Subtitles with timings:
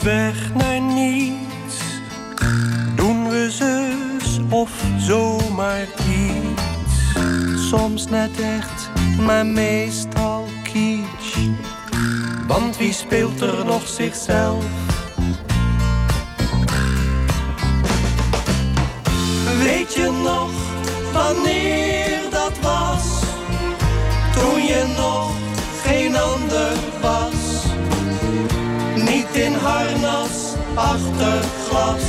[0.00, 1.76] Op weg naar niets.
[2.94, 7.68] Doen we zus of zomaar iets.
[7.68, 11.38] Soms net echt, maar meestal kitsch.
[12.46, 14.64] Want wie speelt er nog zichzelf?
[19.62, 20.50] Weet je nog
[21.12, 23.22] wanneer dat was?
[24.32, 25.32] Toen je nog
[25.84, 27.19] geen ander was.
[29.46, 32.02] In harnas achter glas,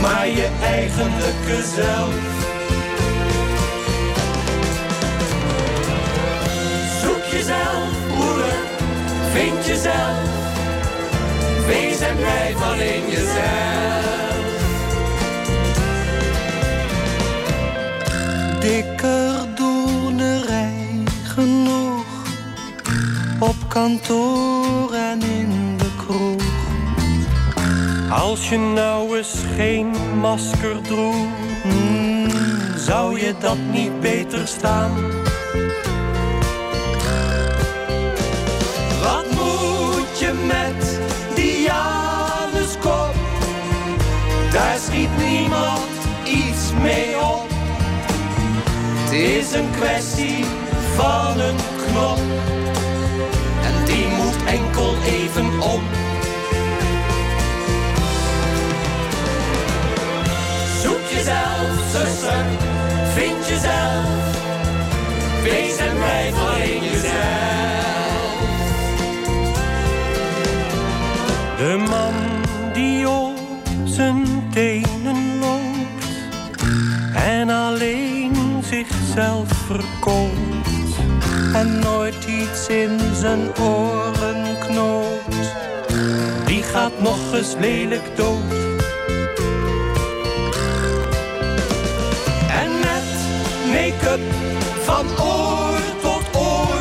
[0.00, 2.14] maar je eigenlijke zelf.
[7.02, 8.56] Zoek jezelf, broeder,
[9.32, 10.18] vind jezelf.
[11.66, 14.06] Wees en blij van in jezelf.
[18.60, 22.04] Dikker doenerij genoeg
[23.38, 24.87] op kantoor
[28.28, 29.90] Als je nou eens geen
[30.20, 31.14] masker droeg,
[31.62, 32.30] hmm,
[32.76, 34.94] zou je dat niet beter staan?
[39.02, 41.00] Wat moet je met
[41.34, 43.14] die Januskop?
[44.52, 45.88] Daar schiet niemand
[46.24, 47.46] iets mee op.
[49.04, 50.44] Het is een kwestie
[50.96, 52.20] van een knop.
[53.62, 56.07] En die moet enkel even om.
[61.28, 62.44] Jezelf, zuster,
[63.14, 64.06] vind jezelf.
[65.42, 67.16] Wees en blijf alleen jezelf.
[71.56, 72.14] De man
[72.72, 73.38] die op
[73.84, 76.06] zijn tenen loopt
[77.14, 80.96] en alleen zichzelf verkoopt
[81.54, 85.54] en nooit iets in zijn oren knoopt,
[86.46, 88.47] die gaat nog eens lelijk dood.
[94.98, 96.80] Van oor tot oor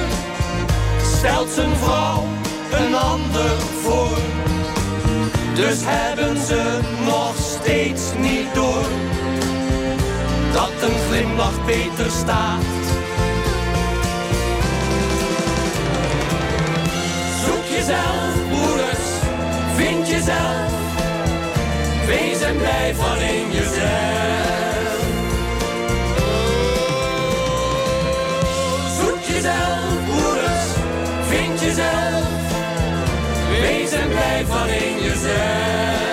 [1.17, 2.23] stelt zijn vrouw
[2.71, 4.17] een ander voor.
[5.55, 8.85] Dus hebben ze nog steeds niet door
[10.53, 12.63] dat een glimlach beter staat.
[17.45, 19.07] Zoek jezelf, broeders,
[19.75, 20.71] vind jezelf.
[22.05, 24.66] Wees en blijf alleen jezelf.
[33.61, 36.06] Wees en blijf alleen jezelf.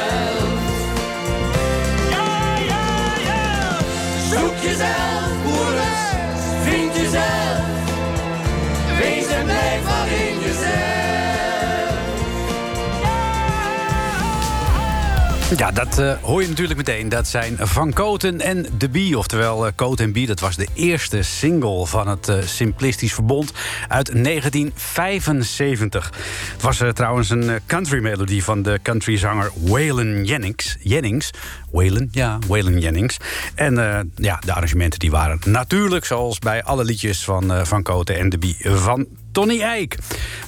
[15.56, 17.08] Ja, dat eh, hoor je natuurlijk meteen.
[17.08, 19.18] Dat zijn Van Koten en De Bie.
[19.18, 23.52] Oftewel, uh, Koten en Bie, dat was de eerste single van het eh, Simplistisch Verbond
[23.88, 26.12] uit 1975.
[26.52, 30.76] Het was trouwens een country melodie van de countryzanger Waylon Jennings.
[30.80, 31.30] Jennings.
[31.70, 33.16] Waylon, ja, Waylon Jennings.
[33.54, 33.74] En
[34.14, 38.38] ja, de arrangementen die waren natuurlijk, zoals bij alle liedjes van Van Koten en De
[38.38, 39.96] Bie, van Tony Eijk.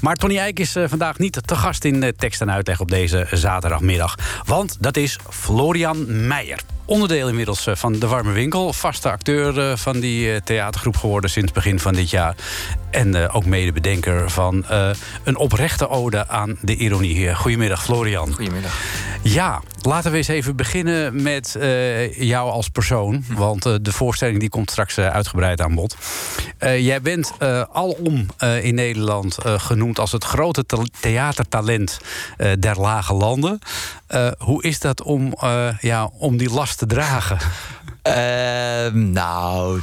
[0.01, 4.15] Maar Tony Eijk is vandaag niet te gast in tekst en uitleg op deze zaterdagmiddag.
[4.45, 6.61] Want dat is Florian Meijer.
[6.85, 8.73] Onderdeel inmiddels van De Warme Winkel.
[8.73, 12.35] Vaste acteur van die theatergroep geworden sinds begin van dit jaar.
[12.91, 14.65] En ook medebedenker van
[15.25, 17.35] een oprechte ode aan de ironie.
[17.35, 18.35] Goedemiddag, Florian.
[18.35, 18.81] Goedemiddag.
[19.23, 21.56] Ja, laten we eens even beginnen met
[22.11, 23.25] jou als persoon.
[23.35, 25.97] Want de voorstelling die komt straks uitgebreid aan bod.
[26.59, 27.33] jij bent
[27.73, 28.27] alom
[28.62, 30.65] in Nederland genoemd als het grote
[31.00, 31.99] theatertalent
[32.59, 33.59] der lage landen.
[34.39, 35.35] hoe is dat om,
[35.81, 37.39] ja, om die last te dragen?
[38.09, 39.81] Uh, nou,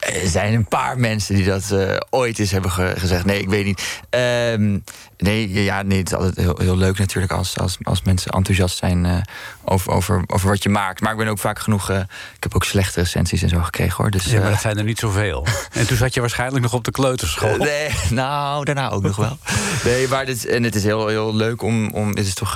[0.00, 3.24] Er zijn een paar mensen die dat uh, ooit eens hebben ge gezegd.
[3.24, 4.00] Nee, ik weet niet.
[4.10, 4.78] Ehm,
[5.16, 8.76] nee, ja, nee, het is altijd heel, heel leuk natuurlijk als, als, als mensen enthousiast
[8.76, 9.16] zijn uh,
[9.64, 11.00] over, over, over wat je maakt.
[11.00, 11.90] Maar ik ben ook vaak genoeg.
[11.90, 11.98] Uh,
[12.36, 14.10] ik heb ook slechte recensies en zo gekregen hoor.
[14.10, 15.46] Dus, ja, maar dat zijn er niet zoveel.
[15.72, 17.56] en toen zat je waarschijnlijk nog op de kleuterschool.
[17.56, 19.38] nee, nou, daarna ook nog wel.
[19.84, 21.90] Nee, maar dit, en het is heel, heel leuk om.
[21.90, 22.54] om dit is toch.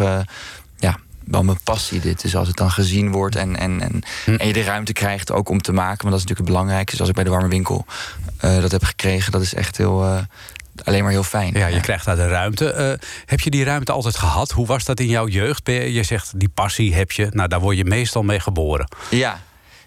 [0.78, 0.96] ja,
[1.26, 2.22] wel mijn passie dit.
[2.22, 4.34] Dus als het dan gezien wordt en, en, en, hm.
[4.34, 6.02] en je de ruimte krijgt ook om te maken.
[6.02, 6.90] Want dat is natuurlijk het belangrijkste.
[6.90, 7.86] Dus als ik bij de warme winkel
[8.44, 10.04] uh, dat heb gekregen, dat is echt heel.
[10.04, 10.18] Uh,
[10.84, 11.52] alleen maar heel fijn.
[11.54, 12.98] Ja, je krijgt daar de ruimte.
[13.00, 14.50] Uh, heb je die ruimte altijd gehad?
[14.50, 15.60] Hoe was dat in jouw jeugd?
[15.64, 17.28] Je, je zegt, die passie heb je.
[17.30, 18.88] Nou, daar word je meestal mee geboren.
[19.10, 19.40] Ja,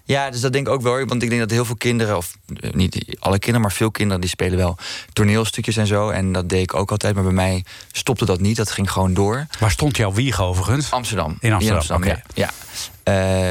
[0.08, 1.04] ja, dus dat denk ik ook wel.
[1.04, 4.20] Want ik denk dat heel veel kinderen, of eh, niet alle kinderen, maar veel kinderen,
[4.20, 4.76] die spelen wel
[5.12, 6.08] toneelstukjes en zo.
[6.08, 7.14] En dat deed ik ook altijd.
[7.14, 8.56] Maar bij mij stopte dat niet.
[8.56, 9.46] Dat ging gewoon door.
[9.58, 10.90] Waar stond jouw wieg overigens?
[10.90, 11.36] Amsterdam.
[11.40, 12.22] In Amsterdam, ja.
[12.34, 12.50] ja.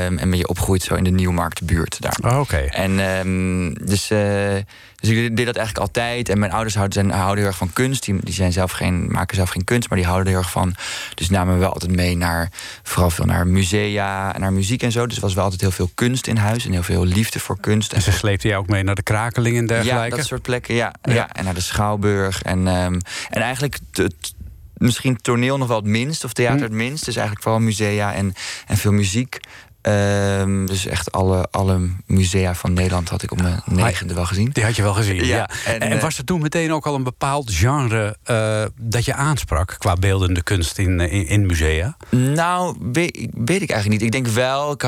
[0.06, 2.18] Um, en ben je opgegroeid zo in de Nieuwmarktbuurt daar.
[2.34, 2.58] Oh, Oké.
[2.58, 4.56] En um, dus, uh,
[5.02, 6.30] dus ik deed dat eigenlijk altijd.
[6.30, 8.06] En mijn ouders houden, zijn, houden heel erg van kunst.
[8.06, 10.52] Die, die zijn zelf geen, maken zelf geen kunst, maar die houden er heel erg
[10.52, 10.76] van.
[11.16, 12.50] Dus namen we wel altijd mee naar,
[12.84, 15.08] vooral veel naar musea en naar muziek en zo.
[15.08, 17.60] Dus er was wel altijd heel veel kunst in huis en heel veel liefde voor
[17.60, 17.94] kunst.
[17.94, 20.10] En ze sleepte je ook mee naar de Krakeling en dergelijke?
[20.10, 20.94] Ja, dat soort plekken, ja.
[21.02, 21.30] ja.
[21.32, 22.42] en naar de Schouwburg.
[22.42, 23.80] En, um, en eigenlijk
[24.78, 26.64] misschien toneel nog wel het minst, of theater hm.
[26.64, 27.06] het minst.
[27.06, 28.34] Dus eigenlijk vooral musea en,
[28.68, 29.40] en veel muziek.
[29.88, 34.50] Um, dus echt alle, alle musea van Nederland had ik op mijn negende wel gezien.
[34.54, 35.50] Die had je wel gezien, ja.
[35.66, 39.14] En, en, eh, was er toen meteen ook al een bepaald genre uh, dat je
[39.14, 41.98] aansprak qua beeldende kunst in, in, in musea?
[42.10, 44.02] Nou, weet, weet, ik eigenlijk niet.
[44.02, 44.84] Ik denk wel, ik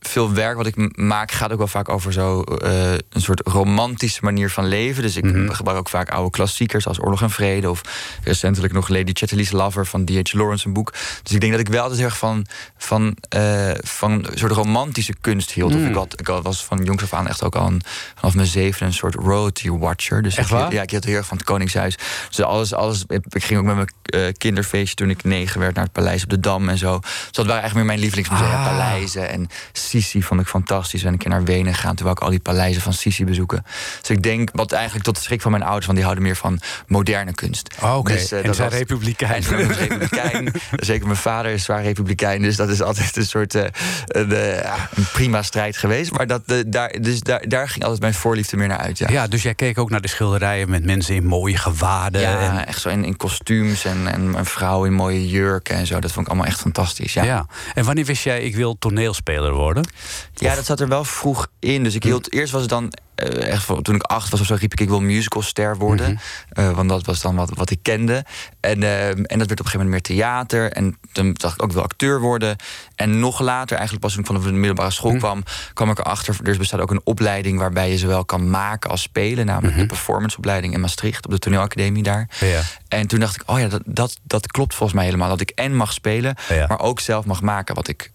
[0.00, 4.20] veel werk wat ik maak gaat ook wel vaak over zo uh, een soort romantische
[4.22, 5.02] manier van leven.
[5.02, 5.50] Dus ik mm -hmm.
[5.50, 7.70] gebruik ook vaak oude klassiekers als Oorlog en Vrede.
[7.70, 7.80] Of
[8.24, 10.32] recentelijk nog Lady Chatterley's Lover van D.H.
[10.32, 10.92] Lawrence, een boek.
[11.22, 12.46] Dus ik denk dat ik wel altijd heel erg van,
[12.76, 15.74] van, uh, van een soort romantische kunst hield.
[15.74, 15.86] Of mm.
[15.86, 17.82] ik, had, ik was van jongs af aan echt ook al een,
[18.14, 20.22] vanaf mijn zeven een soort royalty watcher.
[20.22, 21.98] Dus echt ik, ja, ik had heel erg van het Koningshuis.
[22.28, 25.84] Dus alles, alles, ik ging ook met mijn uh, kinderfeestje toen ik negen werd naar
[25.84, 26.98] het paleis op de Dam en zo.
[27.00, 28.46] Dus dat waren echt meer mijn lievelingsmusea.
[28.46, 28.64] Ah.
[28.66, 31.04] Paleizen en Sisi vond ik fantastisch.
[31.04, 33.64] En een keer naar Wenen gaan, toen wou ik al die paleizen van Sisi bezoeken.
[34.00, 36.36] Dus ik denk, wat eigenlijk tot de schrik van mijn ouders, want die houden meer
[36.36, 37.74] van moderne kunst.
[37.82, 38.12] Oh, oké.
[38.12, 39.42] Dus, uh, en zijn republikein.
[39.42, 40.52] republikein.
[40.70, 43.62] Zeker mijn vader is zwaar republikein, dus dat is altijd een soort uh,
[44.06, 46.12] een, uh, een, prima strijd geweest.
[46.12, 48.98] Maar dat, daar, dus daar, daar ging altijd mijn voorliefde meer naar uit.
[48.98, 49.08] Ja.
[49.08, 52.20] ja, dus jij keek ook naar de schilderijen met mensen in mooie gewaden.
[52.20, 52.66] Ja, en...
[52.66, 56.00] echt zo in, in kostuums en, en een vrouw in mooie jurken en zo.
[56.00, 57.12] Dat vond ik allemaal echt fantastisch.
[57.12, 57.24] Ja.
[57.24, 57.46] ja.
[57.74, 59.88] En wanneer wist jij, ik wil toneelspeler worden?
[60.34, 61.82] Ja, dat zat er wel vroeg in.
[61.82, 62.08] Dus ik hm.
[62.08, 62.92] hield, eerst was het dan
[63.24, 66.10] uh, echt, toen ik acht was of zo, riep ik: ik wil musicalster worden.
[66.10, 66.18] Mm
[66.48, 66.64] -hmm.
[66.64, 68.24] uh, want dat was dan wat, wat ik kende.
[68.60, 70.72] En, uh, en dat werd op een gegeven moment meer theater.
[70.72, 72.56] En toen dacht ik ook: wil acteur worden.
[72.94, 75.24] En nog later, eigenlijk pas toen ik vanaf de middelbare school mm -hmm.
[75.24, 76.36] kwam, kwam ik erachter.
[76.42, 79.46] Er bestaat ook een opleiding waarbij je zowel kan maken als spelen.
[79.46, 79.88] Namelijk mm -hmm.
[79.88, 82.28] de performanceopleiding in Maastricht op de toneelacademie daar.
[82.40, 82.60] Ja.
[82.88, 85.28] En toen dacht ik: oh ja, dat, dat, dat klopt volgens mij helemaal.
[85.28, 86.66] Dat ik en mag spelen, ja.
[86.66, 88.10] maar ook zelf mag maken wat ik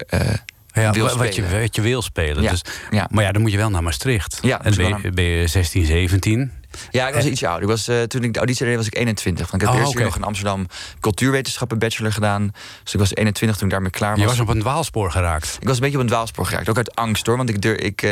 [0.74, 2.42] ja, wat, je, wat je wil spelen.
[2.44, 2.62] Dus,
[3.10, 4.40] Maar ja, dan moet je wel naar Maastricht.
[4.42, 6.52] Ja, en ben je, ben je 16, 17.
[6.92, 7.64] Ja, ik was ietsje ouder.
[7.64, 9.52] Ik was, uh, toen ik de auditie deed, was ik 21.
[9.52, 10.08] Want ik heb oh, eerst okay.
[10.08, 10.68] nog in Amsterdam
[11.00, 12.52] cultuurwetenschappen bachelor gedaan.
[12.84, 14.20] Dus ik was 21 toen ik daarmee klaar was.
[14.20, 15.58] Je was op een dwaalspoor geraakt?
[15.60, 16.70] Ik was een beetje op een dwaalspoor geraakt.
[16.70, 17.38] Ook uit angst hoor.
[17.38, 18.12] Want ik, ik, uh,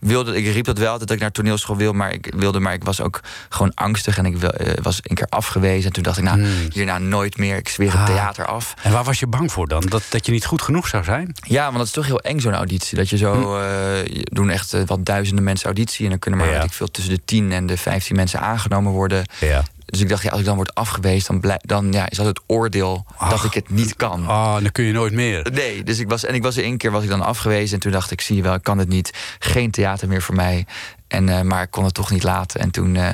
[0.00, 2.60] wilde, ik riep dat wel, dat ik naar toneelschool wil, maar ik wilde.
[2.60, 4.18] Maar ik was ook gewoon angstig.
[4.18, 4.48] En ik uh,
[4.82, 5.86] was een keer afgewezen.
[5.86, 6.68] En toen dacht ik, nou, hmm.
[6.72, 7.56] hierna nooit meer.
[7.56, 8.06] Ik zweer het ah.
[8.06, 8.74] theater af.
[8.82, 9.80] En waar was je bang voor dan?
[9.80, 11.34] Dat, dat je niet goed genoeg zou zijn?
[11.46, 12.96] Ja, want dat is toch heel eng zo'n auditie.
[12.96, 14.24] Dat je zo, hmm.
[14.24, 16.04] doen echt wat duizenden mensen auditie.
[16.04, 16.62] En dan kunnen maar, ja.
[16.62, 19.24] ik veel, tussen de 10 en de 15 mensen aangenomen worden.
[19.40, 19.62] Ja.
[19.90, 22.26] Dus ik dacht, ja, als ik dan word afgewezen, dan, blij, dan ja, is dat
[22.26, 23.30] het oordeel Ach.
[23.30, 24.26] dat ik het niet kan.
[24.26, 25.46] Ah, dan kun je nooit meer.
[25.52, 27.74] Nee, dus ik was, en ik was er één keer was ik dan afgewezen.
[27.74, 29.10] En toen dacht ik, zie je wel, ik kan het niet.
[29.38, 30.66] Geen theater meer voor mij.
[31.08, 32.60] En, uh, maar ik kon het toch niet laten.
[32.60, 33.08] En toen uh,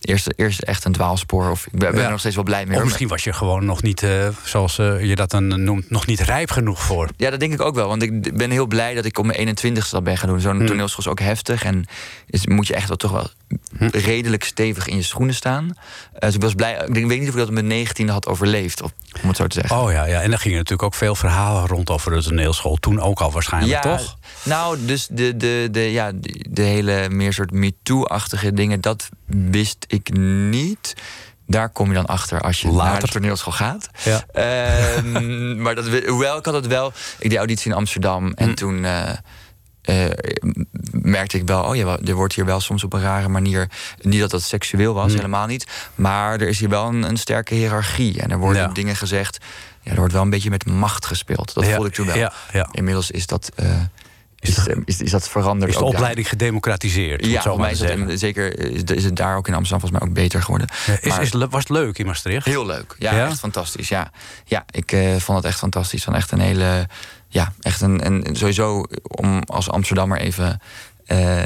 [0.00, 1.50] eerst, eerst echt een dwaalspoor.
[1.50, 2.02] Of, ik ben, ja.
[2.02, 2.76] er nog steeds wel blij mee.
[2.76, 6.20] Of misschien was je gewoon nog niet, uh, zoals je dat dan noemt, nog niet
[6.20, 7.08] rijp genoeg voor.
[7.16, 7.88] Ja, dat denk ik ook wel.
[7.88, 10.40] Want ik ben heel blij dat ik op mijn 21ste dat ben gaan doen.
[10.40, 10.66] Zo'n hmm.
[10.66, 11.64] toneelschool is ook heftig.
[11.64, 11.86] En
[12.26, 13.28] is, moet je echt wel toch wel
[13.78, 13.88] hm.
[13.92, 15.76] redelijk stevig in je schoenen staan.
[16.20, 16.84] Dus ik was blij.
[16.86, 18.82] Ik, denk, weet niet of ik dat op mijn 19e had overleefd.
[18.82, 18.90] Om
[19.22, 19.80] het zo te zeggen.
[19.80, 20.20] Oh ja, ja.
[20.20, 22.76] En dan gingen natuurlijk ook veel verhalen rond over de toneelschool.
[22.76, 24.18] Toen ook al waarschijnlijk, ja, toch?
[24.42, 29.84] Nou, dus de, de, de, ja, de, de hele meer soort MeToo-achtige dingen, dat wist
[29.88, 30.94] ik niet.
[31.46, 32.90] Daar kom je dan achter als je Later.
[32.90, 33.88] naar de toneelschool gaat.
[34.04, 34.24] Ja.
[34.96, 36.92] Um, maar dat, hoewel ik had het wel.
[37.18, 38.54] Ik deed auditie in Amsterdam en hm.
[38.54, 38.84] toen.
[38.84, 39.10] Uh,
[39.84, 40.04] uh,
[40.90, 43.70] merkte ik wel, oh ja, er wordt hier wel soms op een rare manier.
[44.00, 45.16] Niet dat dat seksueel was, hm.
[45.16, 45.66] helemaal niet.
[45.94, 48.20] Maar er is hier wel een, een sterke hiërarchie.
[48.20, 48.68] En er worden ja.
[48.68, 49.38] dingen gezegd.
[49.82, 51.54] Ja, er wordt wel een beetje met macht gespeeld.
[51.54, 52.16] Dat ja, voelde ik toen wel.
[52.16, 52.68] Ja, ja.
[52.72, 53.50] Inmiddels is dat.
[53.62, 53.70] Uh,
[54.40, 55.70] is, is, is, is dat veranderd.
[55.70, 55.92] Is de daar.
[55.92, 57.26] opleiding gedemocratiseerd?
[57.26, 59.80] Ja, het zo maar mij is in- zeker is, is het daar ook in Amsterdam
[59.80, 60.68] volgens mij ook beter geworden.
[60.86, 62.44] Maar- is, was het leuk in Maastricht?
[62.46, 62.96] Heel leuk.
[62.98, 63.26] Ja, Ja?
[63.26, 63.88] echt fantastisch.
[63.88, 64.10] Ja,
[64.44, 66.04] ja ik eh, vond het echt fantastisch.
[66.04, 66.88] Van echt een hele.
[67.32, 68.00] Ja, echt een.
[68.00, 70.60] En sowieso om als Amsterdammer even.
[71.06, 71.42] eh,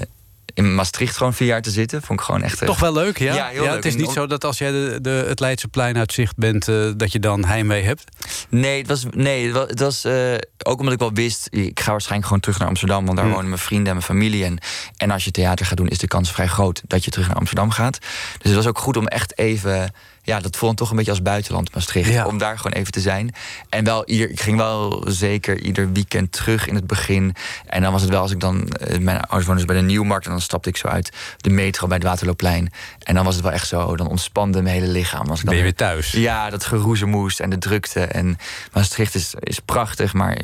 [0.55, 2.03] in Maastricht gewoon vier jaar te zitten.
[2.03, 2.67] Vond ik gewoon echt.
[2.67, 3.35] Toch wel leuk, ja?
[3.35, 3.75] Ja, heel leuk.
[3.75, 6.69] Het is niet zo dat als jij de, de, het Leidseplein uitzicht bent...
[6.69, 8.05] eh, dat je dan heimwee hebt?
[8.49, 12.27] Nee, het was, nee, het was, eh, ook omdat ik wel wist, ik ga waarschijnlijk
[12.27, 13.33] gewoon terug naar Amsterdam, want daar Hm.
[13.33, 14.45] wonen mijn vrienden en mijn familie.
[14.45, 14.59] En,
[14.97, 17.37] en als je theater gaat doen, is de kans vrij groot dat je terug naar
[17.37, 17.99] Amsterdam gaat.
[17.99, 18.11] Dus
[18.43, 19.93] het was ook goed om echt even,
[20.25, 22.27] ja, dat voelde toch een beetje als buitenland Maastricht, Ja.
[22.27, 23.35] om daar gewoon even te zijn.
[23.69, 27.35] En wel, ieder, ik ging wel zeker ieder weekend terug in het begin.
[27.67, 29.83] En dan was het wel als ik dan, eh, mijn ouders woonden dus bij de
[29.83, 32.73] Nieuwmarkt en dan stapte ik zo uit de metro bij het Waterloopplein.
[33.03, 35.27] En dan was het wel echt zo, dan ontspande mijn hele lichaam.
[35.29, 36.11] Als ik dan Ben je weer thuis?
[36.13, 38.01] ja, dat geroezemoes en de drukte.
[38.01, 38.39] En
[38.73, 40.39] Maastricht is, is prachtig, maar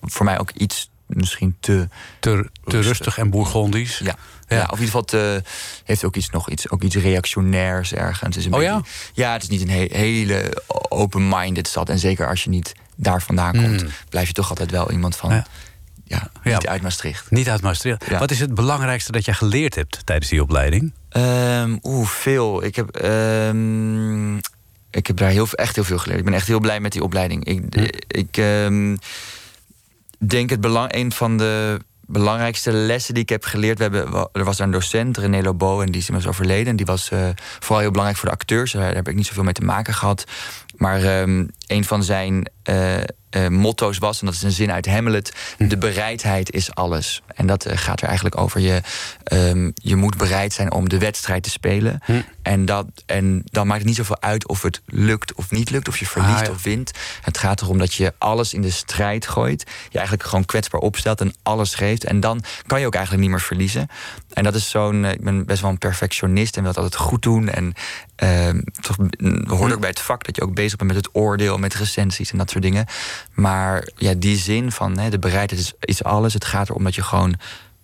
[0.00, 1.88] voor mij ook iets misschien te...
[2.20, 3.98] Te, te rustig en bourgondisch?
[4.04, 4.14] Ja,
[4.48, 4.56] Ja.
[4.56, 4.62] ja.
[4.62, 5.42] of in ieder geval te,
[5.84, 8.36] heeft ook iets, nog iets, ook iets reactionairs ergens.
[8.36, 8.82] Is een Oh beetje- ja?
[9.14, 11.88] Ja, het is niet een he- hele open-minded stad.
[11.88, 15.30] En zeker als je niet daar vandaan komt, blijf je toch altijd wel iemand van...
[15.30, 15.44] Hmm.
[16.08, 16.30] Ja.
[16.42, 17.30] Niet uit Maastricht.
[17.30, 18.08] Niet uit Maastricht.
[18.18, 20.92] Wat is het belangrijkste dat jij geleerd hebt tijdens die opleiding?
[21.08, 22.64] Ehm, Oeh, veel.
[22.64, 24.36] Ik heb, ehm,
[24.90, 26.18] ik heb daar heel, echt heel veel geleerd.
[26.18, 27.44] Ik ben echt heel blij met die opleiding.
[27.44, 28.96] Ik, ik ehm,
[30.18, 33.78] denk het belang, een van de belangrijkste lessen die ik heb geleerd.
[33.78, 36.66] We hebben, er was daar een docent, René Lobo, en die is inmiddels overleden.
[36.66, 38.72] En die was eh, vooral heel belangrijk voor de acteurs.
[38.72, 40.24] Daar heb ik niet zoveel mee te maken gehad.
[40.76, 42.94] Maar ehm, een van zijn eh,
[43.44, 47.22] eh, motto's was, en dat is een zin uit Hamlet: de bereidheid is alles.
[47.34, 48.80] En dat eh, gaat er eigenlijk over je.
[49.24, 52.00] ehm, je moet bereid zijn om de wedstrijd te spelen.
[52.42, 55.88] En, dat, en dan maakt het niet zoveel uit of het lukt of niet lukt,
[55.88, 56.50] of je verliest Ah, ja.
[56.50, 56.90] of wint.
[57.20, 59.64] Het gaat erom dat je alles in de strijd gooit.
[59.90, 62.04] Je eigenlijk gewoon kwetsbaar opstelt en alles geeft.
[62.04, 63.88] En dan kan je ook eigenlijk niet meer verliezen.
[64.32, 65.04] En dat is zo'n.
[65.04, 67.48] eh, Ik ben best wel een perfectionist en wil het altijd goed doen.
[67.48, 67.72] En
[68.16, 71.14] ehm, toch mm, hoort ook bij het vak dat je ook bezig bent met het
[71.14, 72.86] oordeel, met recensies en dat soort dingen.
[73.34, 76.34] Maar ja, die zin van hè, de bereidheid is, is alles.
[76.34, 77.34] Het gaat erom dat je gewoon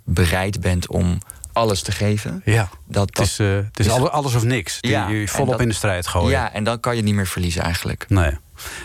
[0.04, 1.18] bereid bent om
[1.52, 2.42] alles te geven.
[2.44, 2.68] Ja.
[2.86, 4.80] Dat, Het is, eh, het is is- alle- alles of niks.
[4.80, 6.30] Die Ja, je volop dat- in de strijd gooien.
[6.30, 8.04] Ja, en dan kan je niet meer verliezen eigenlijk.
[8.08, 8.30] Nee.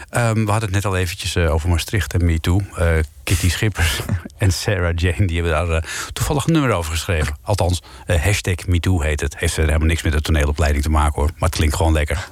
[0.09, 2.61] Ehm, we hadden het net al eventjes eh, over Maastricht en MeToo.
[2.75, 2.89] Eh
[3.23, 3.99] Kitty Schippers
[4.37, 7.35] en Sarah Jane die hebben daar eh, toevallig een nummer over geschreven.
[7.41, 9.37] Althans, eh, hashtag MeToo heet het.
[9.37, 11.29] Heeft er helemaal niks met de toneelopleiding te maken hoor.
[11.37, 12.27] Maar het klinkt gewoon lekker.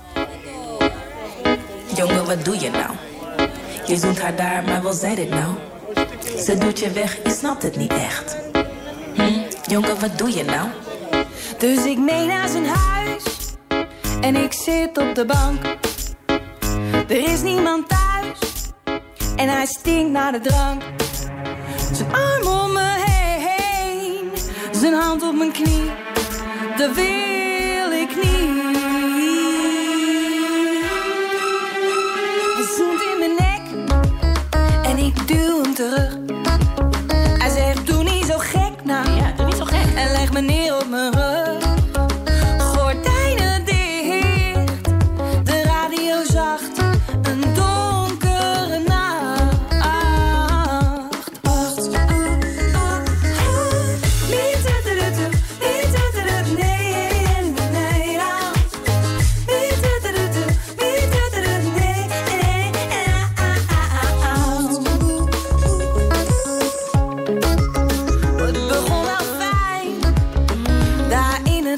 [1.96, 2.91] Jongen, wat doe je nou?
[3.88, 5.54] Je zoent haar daar, maar wel zei dit nou?
[6.38, 8.38] Ze doet je weg, je snapt het niet echt.
[9.13, 9.39] Hm?
[9.68, 10.70] Jongen, wat doe je nou?
[11.58, 13.24] Dus ik mee naar zijn huis
[14.22, 15.77] en ik zit op de bank.
[17.08, 18.39] Er is niemand thuis
[19.36, 20.84] en hij stinkt naar de drank.
[21.92, 24.32] Zijn arm om me heen,
[24.72, 25.92] zijn hand op mijn knie.
[26.77, 27.35] Dat wil
[35.75, 36.17] terug.
[37.38, 39.10] Hij zegt: Doe niet zo gek nou.
[39.10, 39.96] Ja, doe niet zo gek.
[39.96, 40.85] En leg me neer op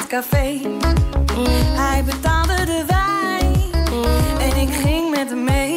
[0.07, 0.59] café.
[1.75, 3.53] Hij betaalde de wijn
[4.39, 5.76] en ik ging met hem mee.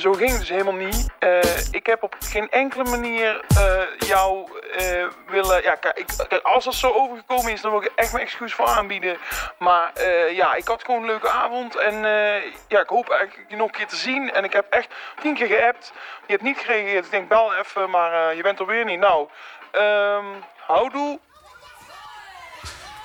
[0.00, 1.06] Zo ging het dus helemaal niet.
[1.18, 1.40] Eh,
[1.70, 5.62] ik heb op geen enkele manier eh, jou eh, willen...
[5.62, 9.18] Ja, ik- als dat zo overgekomen is, dan wil ik echt mijn excuus voor aanbieden.
[9.58, 9.92] Maar
[10.32, 11.76] ja, ik had gewoon een leuke avond.
[11.76, 11.94] En
[12.68, 14.32] ja, ik hoop eigenlijk je nog een keer te zien.
[14.32, 14.88] En ik heb echt
[15.22, 15.92] tien keer geappt.
[16.26, 17.04] Je hebt niet gereageerd.
[17.04, 19.00] Ik denk, bel even, maar je bent er weer niet.
[19.00, 19.28] Nou,
[19.70, 20.24] ehm
[20.66, 21.18] houdoe.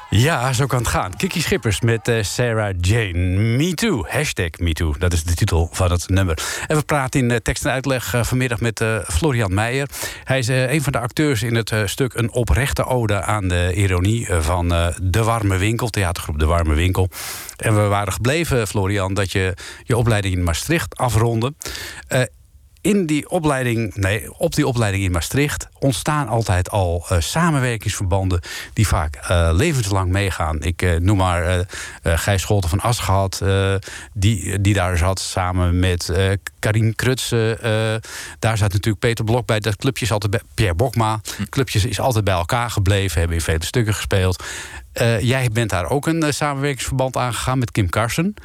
[0.10, 1.16] Ja, zo kan het gaan.
[1.16, 3.20] Kiki Schippers met eh, Sarah Jane.
[3.58, 4.06] Me Too.
[4.08, 4.96] Hashtag MeToo.
[4.98, 6.64] Dat is de titel van het nummer.
[6.68, 9.90] En we praten in eh, tekst en uitleg eh, vanmiddag met Florian Meijer.
[10.24, 14.28] Hij is een van de acteurs in het stuk Een oprechte ode aan de ironie
[14.40, 14.68] van
[15.02, 17.10] De Warme Winkel, theatergroep De Warme Winkel.
[17.58, 21.54] En we waren gebleven, Florian, dat je je opleiding in Maastricht afronde.
[22.86, 28.42] In die opleiding, nee, op die opleiding in Maastricht ontstaan altijd al eh, samenwerkingsverbanden
[28.74, 30.62] die vaak eh, levenslang meegaan.
[30.62, 31.66] Ik eh, noem maar
[32.04, 33.76] Gijs Scholten van Aschat, eh,
[34.14, 37.58] die, die daar zat samen met eh Karin Krutse.
[37.62, 39.60] eh, daar zat natuurlijk Peter Blok bij.
[39.60, 41.22] Dat clubje is altijd bij Pierre Bokma.
[41.50, 44.44] Clubjes is altijd bij elkaar gebleven, hebben in vele stukken gespeeld.
[45.20, 48.36] Jij bent daar ook een samenwerkingsverband aangegaan met Kim Carson.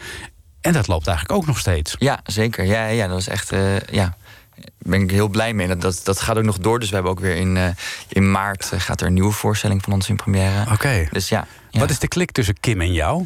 [0.60, 1.96] En dat loopt eigenlijk ook nog steeds.
[1.98, 2.64] Ja, zeker.
[2.64, 3.52] Ja, ja dat is echt.
[3.90, 4.16] ja.
[4.60, 5.66] Daar ben ik heel blij mee.
[5.66, 6.78] Dat, dat, dat gaat ook nog door.
[6.78, 7.68] Dus we hebben ook weer in, eh,
[8.08, 10.72] in maart eh, gaat er een nieuwe voorstelling van ons in première.
[10.72, 11.08] Oké.
[11.10, 11.46] Dus ja.
[11.70, 11.80] ja.
[11.80, 13.24] Wat is de klik tussen Kim en jou?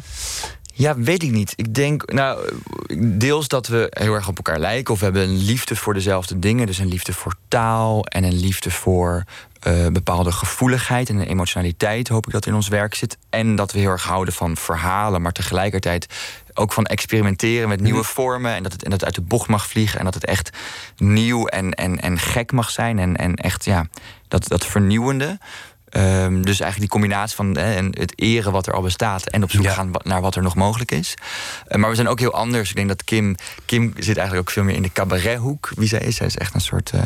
[0.77, 1.53] Ja, weet ik niet.
[1.55, 2.51] Ik denk, nou,
[2.97, 4.93] deels dat we heel erg op elkaar lijken.
[4.93, 6.67] Of we hebben een liefde voor dezelfde dingen.
[6.67, 9.23] Dus een liefde voor taal en een liefde voor
[9.65, 13.17] eh, bepaalde gevoeligheid en een emotionaliteit, hoop ik dat in ons werk zit.
[13.29, 16.07] En dat we heel erg houden van verhalen, maar tegelijkertijd
[16.53, 18.53] ook van experimenteren met nieuwe vormen.
[18.53, 19.99] En dat, het, en dat het uit de bocht mag vliegen.
[19.99, 20.49] En dat het echt
[20.97, 22.99] nieuw en, en, en gek mag zijn.
[22.99, 23.85] En, en echt, ja,
[24.27, 25.37] dat, dat vernieuwende.
[25.89, 29.43] Ehm, dus eigenlijk die combinatie van hè, en het eren wat er al bestaat en
[29.43, 29.71] op zoek Ja.
[29.71, 31.13] gaan naar wat er nog mogelijk is.
[31.67, 32.69] Eh, maar we zijn ook heel anders.
[32.69, 33.35] Ik denk dat Kim,
[33.65, 36.15] Kim zit eigenlijk ook veel meer in de cabarethoek, wie zij is.
[36.15, 37.01] Zij is echt een soort eh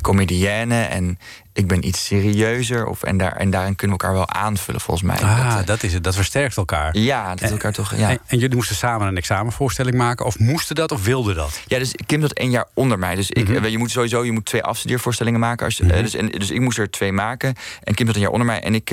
[0.00, 1.18] comedienne en
[1.58, 2.86] ik ben iets serieuzer.
[2.86, 5.16] Of, en, daar, en daarin kunnen we elkaar wel aanvullen, volgens mij.
[5.20, 6.04] Ah, Dat, eh, dat is het.
[6.04, 6.96] Dat versterkt elkaar.
[6.96, 7.96] ja, dat elkaar toch.
[7.96, 8.10] Ja.
[8.10, 10.26] En, en jullie moesten samen een examenvoorstelling maken?
[10.26, 11.60] Of moesten dat of wilden dat?
[11.66, 13.14] Ja, dus Kim zat één jaar onder mij.
[13.14, 15.64] Dus ik, eh, je moet sowieso je moet twee afstudeervoorstellingen maken.
[15.66, 17.54] Als, eh, dus, en, dus ik moest er twee maken.
[17.84, 18.60] En Kim zat een jaar onder mij.
[18.60, 18.90] En, ik,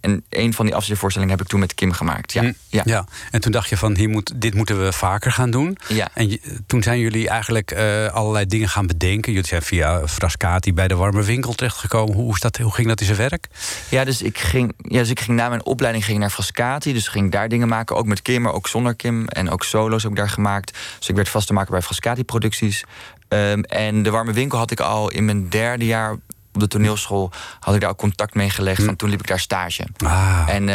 [0.00, 2.32] en een van die afstudeervoorstellingen heb ik toen met Kim gemaakt.
[2.32, 2.82] Ja, Hm, ja.
[2.84, 3.04] ja.
[3.30, 5.78] En toen dacht je van, hier moet, dit moeten we vaker gaan doen.
[5.88, 6.08] Ja.
[6.14, 7.72] En je- toen zijn jullie eigenlijk
[8.12, 9.32] allerlei dingen gaan bedenken.
[9.32, 12.00] Jullie zijn via Frascati bij de warme winkel terechtgekomen.
[12.06, 13.48] Hoe, is dat, hoe ging dat in zijn werk?
[13.88, 16.92] Ja, dus ik ging, ja, dus ik ging na mijn opleiding ging ik naar Frascati.
[16.92, 17.96] Dus ging daar dingen maken.
[17.96, 19.28] Ook met Kim, maar ook zonder Kim.
[19.28, 20.78] En ook solo's heb ik daar gemaakt.
[20.98, 22.84] Dus ik werd vast te maken bij Frascati producties.
[23.28, 26.16] Ehm, en de warme winkel had ik al in mijn derde jaar
[26.52, 28.82] op de toneelschool had ik daar ook contact mee gelegd.
[28.82, 29.86] Van toen liep ik daar stage.
[30.04, 30.46] Ah.
[30.48, 30.68] En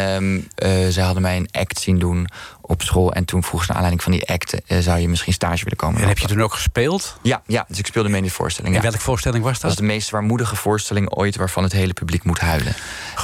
[0.54, 2.28] eh, zij hadden mij een act zien doen
[2.68, 3.12] op school.
[3.12, 4.64] En toen vroeg ze naar aanleiding van die act...
[4.66, 7.16] eh, zou je misschien stage willen komen En heb je toen ook gespeeld?
[7.22, 8.76] Ja, ja, dus ik speelde mee in die voorstelling.
[8.76, 9.80] En welke voorstelling was Dat was dat?
[9.80, 11.36] de meest zwaarmoedige voorstelling ooit...
[11.36, 12.74] waarvan het hele publiek moet huilen.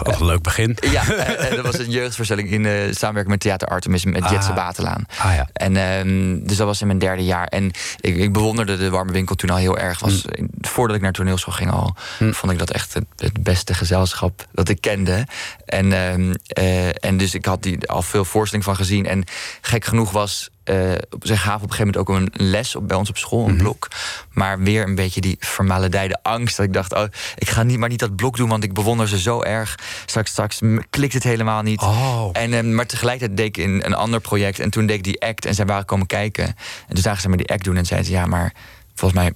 [0.02, 0.76] Oh, een leuk begin.
[0.90, 4.48] Ja, eh, eh, dat was een jeugdvoorstelling in eh, samenwerking met Theater Artemis met Jetse
[4.48, 4.54] Ah.
[4.54, 5.04] Batelaan.
[5.18, 5.48] Ah ja.
[5.52, 7.46] En ehm, dus dat was in mijn derde jaar.
[7.46, 9.98] En ik, ik bewonderde de warme winkel toen al heel erg.
[10.00, 10.48] Was, Mm.
[10.60, 14.68] Voordat ik naar toneelschool ging al, vond ik dat echt het, het beste gezelschap dat
[14.68, 15.26] ik kende.
[15.64, 19.06] En, ehm, eh, en dus ik had die al veel voorstelling van gezien.
[19.06, 19.24] En
[19.60, 20.48] gek genoeg was.
[20.64, 20.92] eh
[21.22, 23.50] ze gaven op een gegeven moment ook een les op, bij ons op school, Mhm.
[23.50, 23.88] een blok.
[24.30, 26.56] Maar weer een beetje die vermaledijde angst.
[26.56, 27.02] Dat ik dacht, oh,
[27.38, 29.78] ik ga niet maar niet dat blok doen, want ik bewonder ze zo erg.
[30.06, 30.58] Straks, straks
[30.90, 31.80] klikt het helemaal niet.
[31.80, 32.28] Oh.
[32.32, 34.58] En, eh, maar tegelijkertijd deed ik in een ander project.
[34.58, 36.44] En toen deed ik die act en zij waren komen kijken.
[36.88, 38.14] En toen zagen ze me die act doen en zeiden ze...
[38.16, 38.52] ja, maar
[38.94, 39.32] volgens mij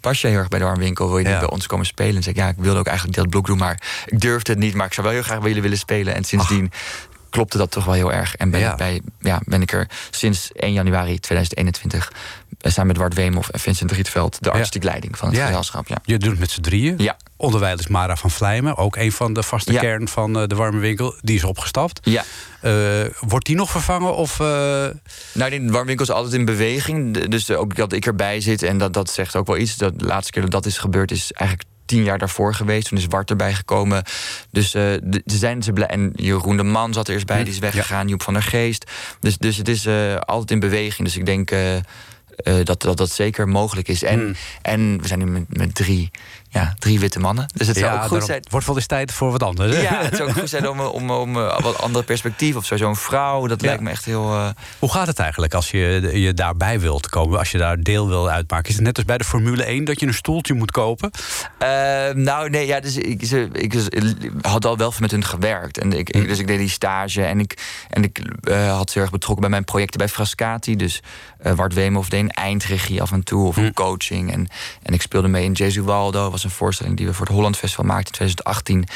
[0.00, 1.08] pas je heel erg bij de warmwinkel.
[1.08, 1.30] Wil je Ja.
[1.30, 2.16] niet bij ons komen spelen?
[2.16, 3.58] En zei ik, ja, ik wilde ook eigenlijk dat blok doen...
[3.58, 6.14] maar ik durfde het niet, maar ik zou wel heel graag bij jullie willen spelen.
[6.14, 6.72] En sindsdien
[7.34, 8.34] klopte dat toch wel heel erg.
[8.36, 8.70] En ben, Ja.
[8.70, 12.12] ik, bij, ja, ben ik er sinds 1 januari 2021...
[12.60, 14.36] eh, samen met Wart Weemoff en Vincent Rietveld...
[14.40, 15.46] de artistiek leiding van het Ja.
[15.46, 15.88] gezelschap.
[15.88, 15.98] Ja.
[16.04, 16.94] Je doet het met z'n drieën.
[16.98, 17.16] Ja.
[17.36, 19.80] Onderwijl is Mara van Vlijmen, ook een van de vaste Ja.
[19.80, 21.14] kern van eh, de warme winkel.
[21.20, 22.00] Die is opgestapt.
[22.08, 22.24] ja.
[22.60, 22.72] Eh,
[23.20, 24.14] wordt die nog vervangen?
[24.16, 24.46] Of, eh,
[25.32, 27.26] Nou, die warmwinkel is altijd in beweging.
[27.28, 29.76] Dus ook dat ik erbij zit en dat, dat zegt ook wel iets.
[29.76, 32.88] Dat de laatste keer dat dat is gebeurd is eigenlijk tien jaar daarvoor geweest.
[32.88, 34.02] Toen is Bart erbij gekomen.
[34.50, 35.86] Dus eh, de- ze zijn ze blij.
[35.88, 38.08] En Jeroen de Man zat er eerst bij, die is weggegaan.
[38.08, 38.90] Joep van der Geest.
[39.20, 41.06] Dus, dus het is eh, altijd in beweging.
[41.08, 41.50] Dus ik denk...
[41.50, 41.76] eh,
[42.62, 44.02] dat, dat dat zeker mogelijk is.
[44.02, 46.10] En, en we zijn nu met, met drie
[46.54, 47.46] ja, drie witte mannen.
[47.54, 48.42] Dus het zou ook goed zijn.
[48.50, 49.74] Wordt wel eens tijd voor wat anders.
[49.74, 49.80] hè?
[49.82, 52.64] Ja, het zou ook goed zijn om, eh, om, om eh, wat andere perspectief of
[52.66, 52.76] zo.
[52.76, 53.66] Zo'n vrouw, dat Ja.
[53.66, 54.32] lijkt me echt heel.
[54.32, 57.38] eh, Hoe gaat het eigenlijk als je je daarbij wilt komen?
[57.38, 58.68] Als je daar deel wil uitmaken?
[58.68, 61.10] Is het net als bij de Formule 1 dat je een stoeltje moet kopen?
[61.58, 61.68] Eh,
[62.14, 65.78] nou, nee, ja, dus ik, ze, ik ze- had al wel veel met hun gewerkt.
[65.78, 67.58] En ik, ik- dus ik deed die stage en ik,
[67.90, 70.76] en ik eh, had heel erg betrokken bij mijn projecten bij Frascati.
[70.76, 71.02] Dus
[71.38, 74.32] eh Wart Weemoff deed een eindregie af en toe of een coaching.
[74.32, 74.48] En,
[74.82, 76.30] en ik speelde mee in Gesualdo.
[76.30, 78.86] was een voorstelling die we voor het Holland Festival maakten in 2018.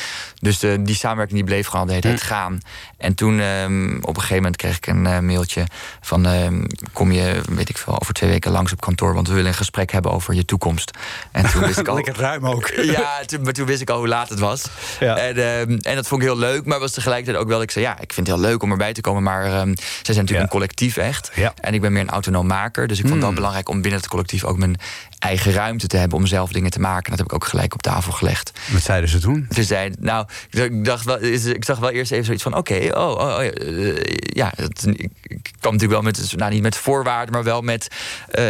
[0.41, 2.61] Dus de, die samenwerking die bleef gewoon de hele tijd gaan.
[2.97, 5.65] En toen ehm, op een gegeven moment kreeg ik een eh, mailtje
[6.01, 6.27] van...
[6.27, 9.15] ehm, kom je, weet ik veel, over twee weken langs op kantoor...
[9.15, 10.91] want we willen een gesprek hebben over je toekomst.
[11.33, 11.95] En toen wist ik al...
[11.95, 12.69] Lekker ruim ook.
[12.99, 14.65] Ja, toen, maar toen wist ik al hoe laat het was.
[15.01, 15.17] Ja.
[15.17, 17.63] En, ehm, en dat vond ik heel leuk, maar was tegelijkertijd ook wel...
[17.63, 19.23] Ik zei, ja, ik vind het heel leuk om erbij te komen...
[19.23, 20.41] maar zij zijn natuurlijk Ja.
[20.41, 21.31] een collectief echt.
[21.35, 21.53] Ja.
[21.61, 22.87] En ik ben meer een autonoom maker.
[22.87, 23.35] Dus ik vond het wel Mm.
[23.37, 24.45] belangrijk om binnen het collectief...
[24.45, 24.77] ook mijn
[25.19, 27.05] eigen ruimte te hebben om zelf dingen te maken.
[27.05, 28.53] En dat heb ik ook gelijk op tafel gelegd.
[28.73, 29.47] Wat zeiden ze toen?
[29.51, 33.09] Ze zei, nou, ik dacht wel, ik zag wel eerst even zoiets van: oké, oh,
[33.09, 36.77] oh, oh, ja, eh, ja, het, ik, ik kwam natuurlijk wel met, nou niet met
[36.77, 37.89] voorwaarden, maar wel met.
[38.29, 38.45] eh,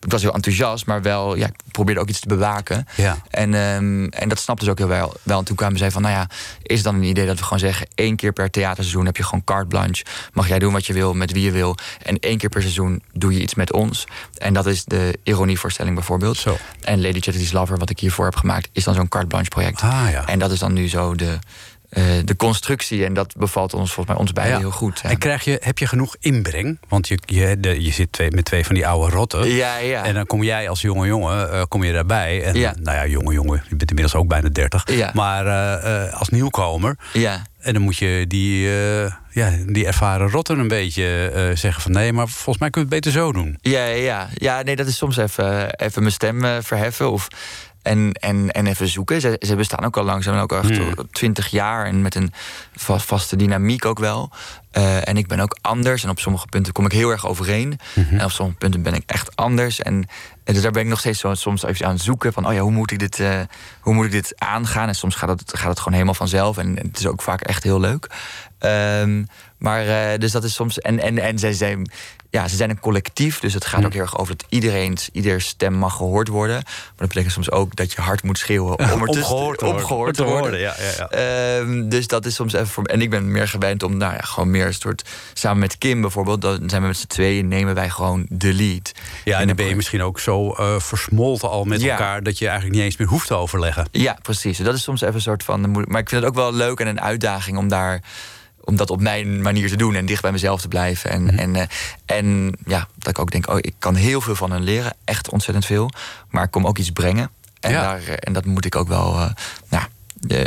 [0.00, 2.86] ik was heel enthousiast, maar wel, ja, ik probeerde ook iets te bewaken.
[2.96, 3.16] Ja.
[3.30, 5.14] En, ehm, en dat snapte ze ook heel wel.
[5.22, 5.38] wel.
[5.38, 6.28] En toen kwamen zij van, nou ja,
[6.62, 7.86] is het dan een idee dat we gewoon zeggen...
[7.94, 10.04] één keer per theaterseizoen heb je gewoon carte blanche.
[10.32, 11.76] Mag jij doen wat je wil, met wie je wil.
[12.02, 14.06] En één keer per seizoen doe je iets met ons.
[14.38, 16.36] En dat is de ironievoorstelling bijvoorbeeld.
[16.36, 16.56] Zo.
[16.80, 18.68] En Lady Charity's Lover, wat ik hiervoor heb gemaakt...
[18.72, 19.82] is dan zo'n carte blanche project.
[19.82, 20.26] Ah ja.
[20.26, 21.38] En dat is dan nu zo de,
[21.90, 23.04] eh, de constructie.
[23.04, 24.60] En dat bevalt ons volgens mij ons beiden Ja.
[24.62, 25.00] heel goed.
[25.04, 26.78] En krijg je, heb je genoeg inbreng?
[26.88, 29.48] Want je, je, de- je zit twee, met twee van die oude rotten.
[29.48, 30.04] Ja, ja.
[30.04, 32.42] En dan kom jij als jonge jongen eh, kom je daarbij.
[32.44, 32.74] En, Ja.
[32.82, 34.90] Nou ja, jonge jongen, je bent inmiddels ook bijna 30.
[34.90, 35.10] Ja.
[35.14, 36.96] Maar eh, als nieuwkomer.
[37.12, 37.48] ja.
[37.60, 38.66] En dan moet je die,
[39.30, 41.92] ja, die ervaren rotten een beetje zeggen van...
[41.92, 43.58] nee, maar volgens mij kun je het beter zo doen.
[43.60, 44.62] Ja, ja, ja.
[44.62, 47.10] nee, dat is soms even, even mijn stem verheffen.
[47.10, 47.28] Of,
[47.82, 49.20] en, en, en even zoeken.
[49.20, 50.94] Ze, ze bestaan ook al langzaam, ook al Hmm.
[51.12, 51.86] twintig jaar.
[51.86, 52.32] En met een
[52.76, 54.30] va- vaste dynamiek ook wel.
[54.70, 56.04] Eh, en ik ben ook anders.
[56.04, 57.78] En op sommige punten kom ik heel erg overeen.
[57.94, 58.16] Mhm.
[58.18, 59.80] En op sommige punten ben ik echt anders.
[59.80, 60.06] En,
[60.44, 62.32] en dus daar ben ik nog steeds zo, soms even aan het zoeken.
[62.32, 63.40] Van, oh ja, hoe moet ik dit, eh,
[63.80, 64.88] hoe moet ik dit aangaan?
[64.88, 66.58] En soms gaat het, gaat het gewoon helemaal vanzelf.
[66.58, 68.06] En, en het is ook vaak echt heel leuk.
[68.58, 69.24] Ehm,
[69.60, 70.78] maar eh, dus dat is soms.
[70.78, 71.90] En, en, en zij zijn,
[72.30, 73.40] ja, ze zijn een collectief.
[73.40, 76.54] Dus het gaat ook heel erg over dat iedereen, ieder stem mag gehoord worden.
[76.64, 79.78] Maar dat betekent soms ook dat je hard moet schreeuwen om, er te- gehoord om
[79.78, 80.40] gehoord te worden.
[80.40, 81.58] worden, ja, ja, ja.
[81.58, 84.20] Ehm, dus dat is soms even voor En ik ben meer gewend om, nou ja,
[84.20, 85.08] gewoon meer een soort.
[85.34, 88.92] Samen met Kim bijvoorbeeld, dan zijn we met z'n tweeën, nemen wij gewoon de lead.
[89.24, 92.22] Ja, en dan ben je misschien ook zo eh, versmolten al met elkaar...
[92.22, 93.88] dat je eigenlijk niet eens meer hoeft te overleggen.
[93.90, 94.58] Ja, precies.
[94.58, 95.70] Dat is soms even een soort van.
[95.70, 98.00] Maar ik vind het ook wel leuk en een uitdaging om daar.
[98.70, 101.10] Om dat op mijn manier te doen en dicht bij mezelf te blijven.
[101.10, 101.66] En, en, eh,
[102.06, 104.96] en ja, dat ik ook denk, oh, ik kan heel veel van hen leren.
[105.04, 105.90] Echt ontzettend veel.
[106.28, 107.30] Maar ik kom ook iets brengen.
[107.60, 107.80] En, Ja.
[107.82, 109.32] daar, eh, en dat moet ik ook wel
[109.68, 109.84] nou,
[110.28, 110.40] eh,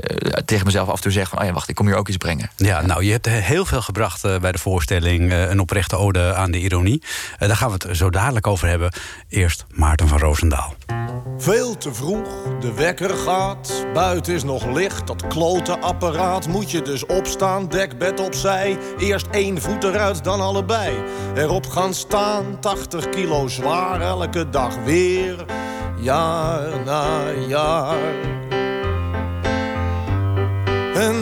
[0.46, 1.40] tegen mezelf af en toe zeggen van...
[1.40, 2.50] oh ja, wacht, ik kom hier ook iets brengen.
[2.56, 5.32] Ja, nou, je hebt heel veel gebracht eh, bij de voorstelling.
[5.32, 7.02] eh, een oprechte ode aan de ironie.
[7.40, 8.92] Eh, daar gaan we het zo dadelijk over hebben.
[9.30, 10.76] Eerst Maarten van Roosendaal.
[11.38, 13.86] Veel te vroeg, de wekker gaat.
[13.94, 16.48] Buiten is nog licht, dat klote apparaat.
[16.48, 18.78] Moet je dus opstaan, dekbed opzij.
[18.98, 20.96] Eerst één voet eruit, dan allebei.
[21.36, 24.02] Erop gaan staan, 80 kilo zwaar.
[24.02, 25.46] Elke dag weer,
[26.00, 27.98] jaar na jaar.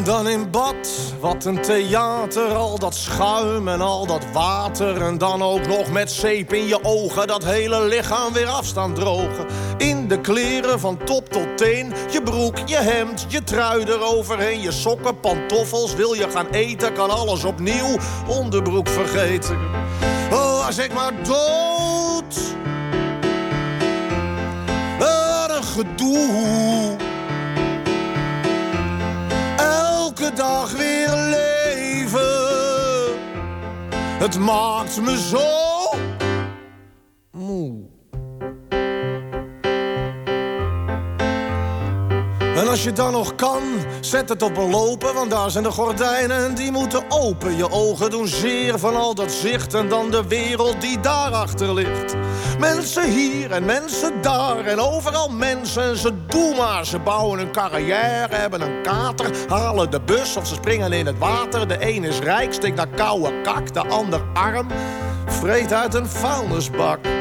[0.03, 5.01] Dan in bad, wat een theater, al dat schuim en al dat water.
[5.01, 9.45] En dan ook nog met zeep in je ogen, dat hele lichaam weer afstaan drogen.
[9.77, 14.61] In de kleren van top tot teen, je broek, je hemd, je trui eroverheen.
[14.61, 17.97] Je sokken, pantoffels, wil je gaan eten, kan alles opnieuw.
[18.27, 19.57] Onderbroek vergeten.
[20.31, 22.35] Oh, als ik maar dood.
[24.99, 27.00] Wat een gedoe.
[30.21, 32.19] Elke dag weer leven.
[34.19, 35.99] Het maakt me zo
[37.31, 37.90] moe.
[42.61, 43.61] En als je dan nog kan,
[44.01, 47.57] zet het op lopen, want daar zijn de gordijnen en die moeten open.
[47.57, 52.15] Je ogen doen zeer van al dat zicht en dan de wereld die daarachter ligt.
[52.59, 56.85] Mensen hier en mensen daar en overal mensen en ze doen maar.
[56.85, 61.17] Ze bouwen een carrière, hebben een kater, halen de bus of ze springen in het
[61.17, 61.67] water.
[61.67, 64.67] De een is rijk, steekt naar koude kak, de ander arm,
[65.25, 67.20] vreet uit een vuilnisbak.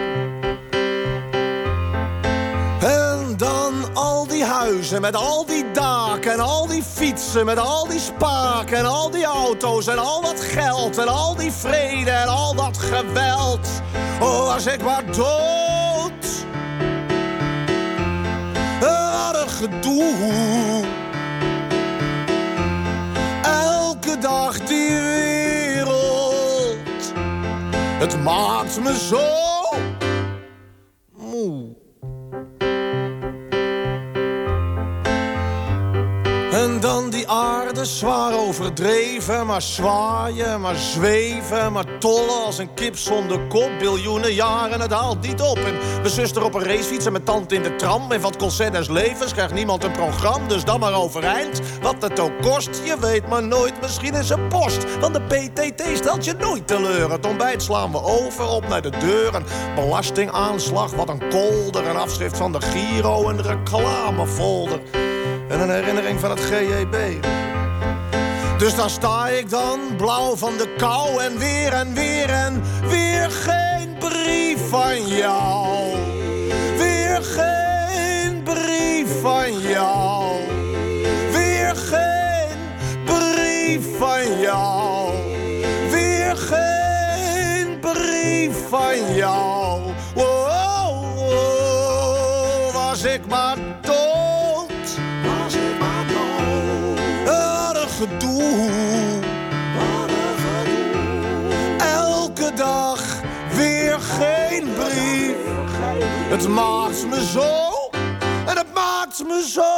[3.94, 8.78] Al die huizen met al die daken en al die fietsen met al die spaken
[8.78, 12.78] en al die auto's en al dat geld en al die vrede en al dat
[12.78, 13.68] geweld.
[14.20, 15.68] Oh, als ik maar dood.
[18.80, 20.84] Wat gedoe.
[23.42, 25.92] Elke dag die wereld,
[27.98, 29.59] het maakt me zo
[38.70, 43.70] overdreven, maar zwaaien, maar zweven, maar tollen als een kip zonder kop.
[43.78, 45.56] Biljoenen jaren, het haalt niet op.
[45.56, 48.12] En mijn zuster op een racefiets en mijn tante in de tram.
[48.12, 51.60] En van het concert des levens krijgt niemand een programma, dus dan maar overeind.
[51.82, 54.98] Wat het ook kost, je weet maar nooit, misschien is er post.
[55.00, 57.10] Want de PTT stelt je nooit teleur.
[57.10, 59.34] Het ontbijt slaan we over, op naar de deur.
[59.34, 61.86] Een belastingaanslag, wat een kolder.
[61.86, 64.80] Een afschrift van de Giro, een reclamefolder
[65.48, 66.96] en een herinnering van het GJB.
[68.60, 73.30] Dus daar sta ik dan, blauw van de kou en weer en weer en weer
[73.30, 75.96] geen brief van jou.
[76.76, 80.34] Weer geen brief van jou.
[81.32, 82.58] Weer geen
[83.04, 85.10] brief van jou.
[85.90, 89.59] Weer geen brief van jou.
[106.40, 107.90] Het maakt me zo.
[108.46, 109.72] En het maakt me zo.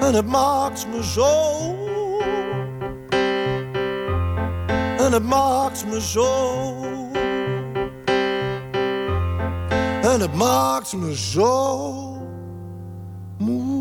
[0.00, 1.50] En het maakt me zo.
[4.98, 6.54] En het maakt me zo.
[10.02, 12.02] En het maakt me zo
[13.38, 13.73] moe.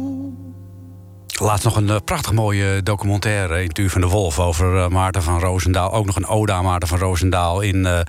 [1.44, 5.24] Laatst nog een eh, prachtig mooie documentaire in Tuur van de Wolf over eh, Maarten
[5.24, 5.92] van Roosendaal.
[5.92, 8.00] Ook nog een ode aan Maarten van Roosendaal in eh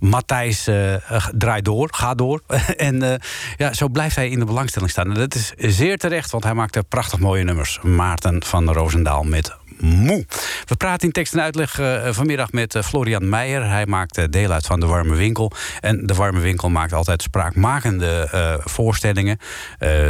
[0.00, 0.94] Matthijs eh,
[1.34, 2.42] Draai Door, Ga Door.
[2.76, 3.20] en
[3.56, 5.08] ja, zo blijft hij in de belangstelling staan.
[5.08, 7.78] En dat is zeer terecht, want hij maakte prachtig mooie nummers.
[7.82, 10.24] Maarten van Roosendaal met Moe.
[10.66, 13.68] We praten in tekst en uitleg eh, vanmiddag met eh, Florian Meijer.
[13.68, 15.52] Hij maakt eh, deel uit van De Warme Winkel.
[15.80, 19.38] En De Warme Winkel maakt altijd spraakmakende voorstellingen.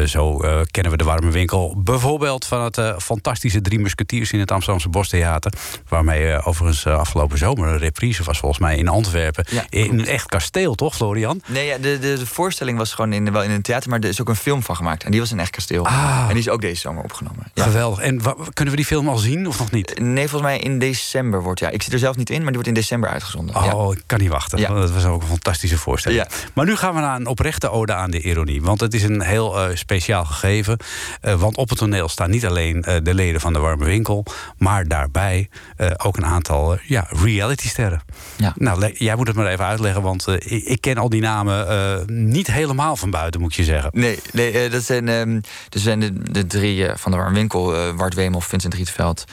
[0.06, 0.36] Zo
[0.70, 5.52] kennen we De Warme Winkel bijvoorbeeld van het fantastische Drie Musketeers in het Amsterdamse Bostheater.
[5.88, 9.44] Waarmee overigens afgelopen zomer een reprise was volgens mij in Antwerpen.
[9.50, 11.42] Ja, in een echt kasteel, toch Florian?
[11.46, 14.08] Nee, ja, de, de, de voorstelling was gewoon in, wel in een theater, maar er
[14.08, 15.04] is ook een film van gemaakt.
[15.04, 15.86] En die was in echt kasteel.
[15.86, 16.24] Ah.
[16.28, 17.50] En die is ook deze zomer opgenomen.
[17.54, 17.64] Ja.
[17.64, 17.98] Geweldig.
[17.98, 18.20] En
[18.52, 19.98] kunnen we die film al zien of nog niet?
[19.98, 21.60] Nee, volgens mij in december wordt.
[21.60, 23.56] Ja, ik zit er zelf niet in, maar die wordt in december uitgezonden.
[23.56, 23.96] Oh, Ja.
[23.96, 24.58] ik kan niet wachten.
[24.58, 24.68] Ja.
[24.68, 26.22] Dat was ook een fantastische voorstelling.
[26.22, 26.28] Ja.
[26.54, 28.62] Maar nu gaan we naar een oprechte ode aan de ironie.
[28.62, 30.76] Want het is een heel eh, speciaal gegeven.
[31.20, 34.24] Eh, want op het toneel staan niet alleen eh, de leden van de Warme Winkel...
[34.58, 38.00] maar daarbij eh, ook een aantal eh, ja, realitysterren.
[38.36, 38.52] Ja.
[38.56, 40.02] Nou, jij moet het maar even uitleggen...
[40.02, 43.90] want eh, ik, ken al die namen eh, niet helemaal van buiten, moet je zeggen.
[43.94, 47.34] Nee, nee eh, dat zijn, ehm, dus zijn de, de drie eh, van de Warm
[47.34, 49.24] Winkel, eh Wart Wemel, Vincent Rietveld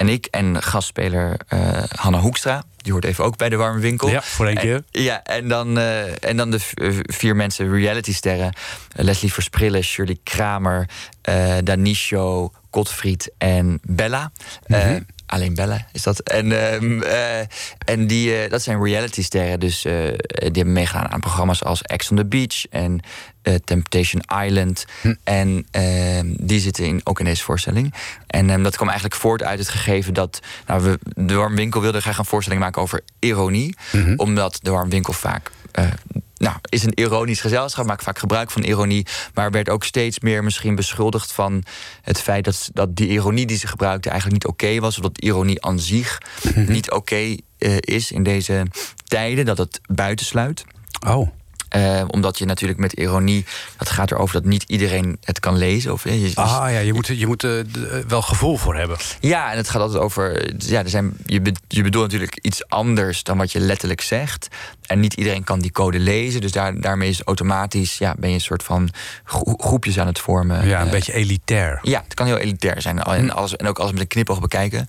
[0.00, 0.26] en ik.
[0.26, 2.62] En gastspeler eh Hanna Hoekstra.
[2.76, 4.08] Die hoort even ook bij de Warme Winkel.
[4.08, 4.82] Ja, voor één En- keer.
[4.90, 8.52] ja, en dan, eh, en dan de eh, vier mensen realitysterren.
[8.96, 10.88] Eh, Leslie Versprillen, Shirley Kramer,
[11.64, 14.32] Danisho, Godfried en Bella.
[14.66, 14.96] Eh,
[15.30, 16.20] alleen Bella is dat.
[16.20, 17.38] En, ehm, eh,
[17.84, 19.60] en die, eh, dat zijn realitysterren.
[19.60, 19.94] Dus eh,
[20.26, 23.00] die hebben meegedaan aan programma's als Ex on the Beach en
[23.64, 24.84] Temptation Island.
[25.24, 27.94] En ehm, die zitten in, ook in deze voorstelling.
[28.26, 31.80] En ehm, dat kwam eigenlijk voort uit het gegeven dat nou, we, de Warm Winkel
[31.80, 33.76] wilde graag een voorstelling maken over ironie.
[34.16, 35.50] Omdat de Warm Winkel vaak.
[36.40, 39.06] Nou, is een ironisch gezelschap, maakt vaak gebruik van ironie.
[39.34, 41.62] Maar werd ook steeds meer misschien beschuldigd van
[42.02, 44.96] het feit dat, dat die ironie die ze gebruikte eigenlijk niet oké was.
[44.96, 46.18] Of dat ironie aan zich
[46.66, 48.66] niet oké eh, is in deze
[49.04, 50.64] tijden, dat het buitensluit.
[51.06, 51.28] Oh,
[51.70, 53.44] Eh, omdat je natuurlijk met ironie,
[53.76, 55.92] dat gaat erover dat niet iedereen het kan lezen.
[55.92, 58.96] Of, eh, je, ah, ja, je moet, je moet er eh, wel gevoel voor hebben.
[59.20, 60.54] ja, en het gaat altijd over.
[60.58, 64.48] Ja, er zijn, je, be- je bedoelt natuurlijk iets anders dan wat je letterlijk zegt.
[64.86, 66.40] En niet iedereen kan die code lezen.
[66.40, 67.98] Dus daar, daarmee is automatisch.
[67.98, 68.90] Ja, ben je een soort van
[69.24, 70.66] gro- groepjes aan het vormen.
[70.66, 71.78] Ja, een Eh, beetje elitair.
[71.82, 73.02] ja, het kan heel elitair zijn.
[73.02, 74.86] En, alles, en ook alles met een knipoog bekijken.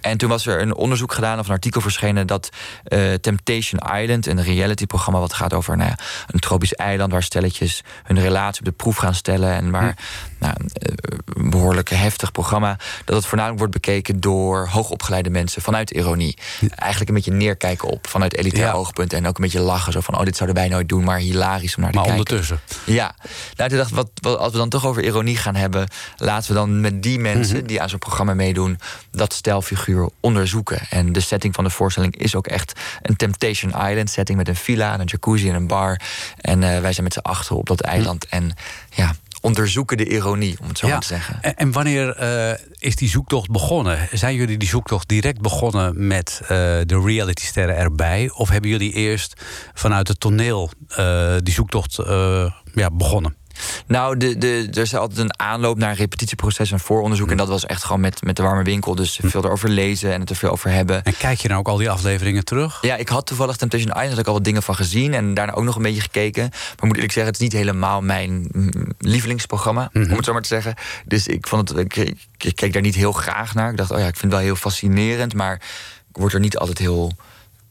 [0.00, 2.26] En toen was er een onderzoek gedaan, of een artikel verschenen...
[2.26, 2.48] dat
[2.84, 5.20] eh, Temptation Island, een realityprogramma...
[5.20, 7.12] wat gaat over nou ja, een tropisch eiland...
[7.12, 9.52] waar stelletjes hun relatie op de proef gaan stellen...
[9.52, 9.96] en waar
[10.40, 10.92] nou, eh,
[11.34, 12.78] een behoorlijk heftig programma...
[13.04, 15.62] dat het voornamelijk wordt bekeken door hoogopgeleide mensen...
[15.62, 16.36] vanuit ironie.
[16.68, 18.72] Eigenlijk een beetje neerkijken op vanuit elitair Ja.
[18.72, 19.12] oogpunt...
[19.12, 20.18] en ook een beetje lachen, zo van...
[20.18, 22.30] oh, dit zouden wij nooit doen, maar hilarisch om naar Maar te kijken.
[22.32, 22.60] ondertussen.
[22.84, 23.14] Ja,
[23.56, 26.48] nou, toen dacht ik, wat, wat, als we dan toch over ironie gaan hebben, laten
[26.48, 27.66] we dan met die mensen Mhm.
[27.66, 28.78] die aan zo'n programma meedoen,
[29.10, 30.80] dat stelfiguur onderzoeken.
[30.90, 32.72] En de setting van de voorstelling is ook echt
[33.02, 36.00] een Temptation Island setting met een villa, een jacuzzi en een bar.
[36.36, 38.26] En eh, wij zijn met z'n achter op dat eiland.
[38.26, 38.52] En
[38.94, 41.42] ja, onderzoeken de ironie, om het zo maar te zeggen.
[41.42, 44.08] En, en wanneer eh, is die zoektocht begonnen?
[44.12, 48.30] Zijn jullie die zoektocht direct begonnen met uh, de realitysterren erbij?
[48.34, 49.42] Of hebben jullie eerst
[49.74, 51.98] vanuit het toneel uh, die zoektocht
[52.74, 53.39] ja, begonnen?
[53.86, 57.30] Nou, de, de, er is altijd een aanloop naar een repetitieproces en vooronderzoek.
[57.30, 58.94] En dat was echt gewoon met, met de warme winkel.
[58.94, 61.02] Dus veel erover lezen en het er veel over hebben.
[61.02, 62.78] En kijk je nou ook al die afleveringen terug?
[62.82, 65.14] Ja, ik had toevallig Temptation Island, had ik al wat dingen van gezien.
[65.14, 66.48] En daarna ook nog een beetje gekeken.
[66.50, 68.48] Maar moet eerlijk zeggen, het is niet helemaal mijn
[68.98, 69.90] lievelingsprogramma.
[69.92, 70.10] Mm -hmm.
[70.10, 70.74] Om het zo maar te zeggen.
[71.04, 71.96] Dus ik, vond het, ik,
[72.38, 73.70] ik keek daar niet heel graag naar.
[73.70, 75.34] Ik dacht, oh ja, ik vind het wel heel fascinerend.
[75.34, 75.54] Maar
[76.08, 77.12] ik word er niet altijd heel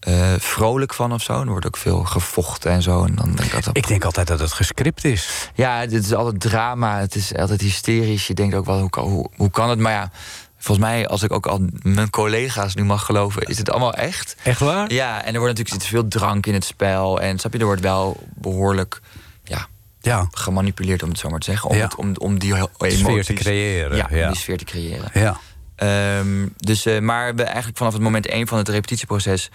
[0.08, 1.42] uh, vrolijk van of zo.
[1.42, 3.04] Er wordt ook veel gevochten en zo.
[3.04, 5.50] En dan denk ik, altijd, ik denk altijd dat het gescript is.
[5.56, 7.00] Ja, het is altijd drama.
[7.00, 8.28] Het is altijd hysterisch.
[8.28, 9.80] Je denkt ook wel, hoe, hoe, hoe kan het?
[9.80, 10.12] Maar ja,
[10.58, 14.36] volgens mij, als ik ook al mijn collega's nu mag geloven, is het allemaal echt.
[14.44, 14.94] Echt waar?
[14.94, 17.22] Ja, en er wordt natuurlijk zit veel drank in het spel.
[17.22, 19.02] En snap je, er wordt wel behoorlijk.
[19.44, 19.68] Ja,
[20.02, 20.28] ja.
[20.32, 21.70] gemanipuleerd, om het zo maar te zeggen.
[21.70, 21.84] Om, Ja.
[21.84, 23.00] het, om, om die emoties...
[23.00, 24.26] Sfeer te creëren, Ja, ja.
[24.26, 25.10] om die sfeer te creëren.
[25.14, 25.40] Ja.
[25.76, 29.50] Ehm, dus, eh, maar we eigenlijk vanaf het moment één van het repetitieproces...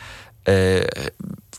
[0.45, 0.81] eh,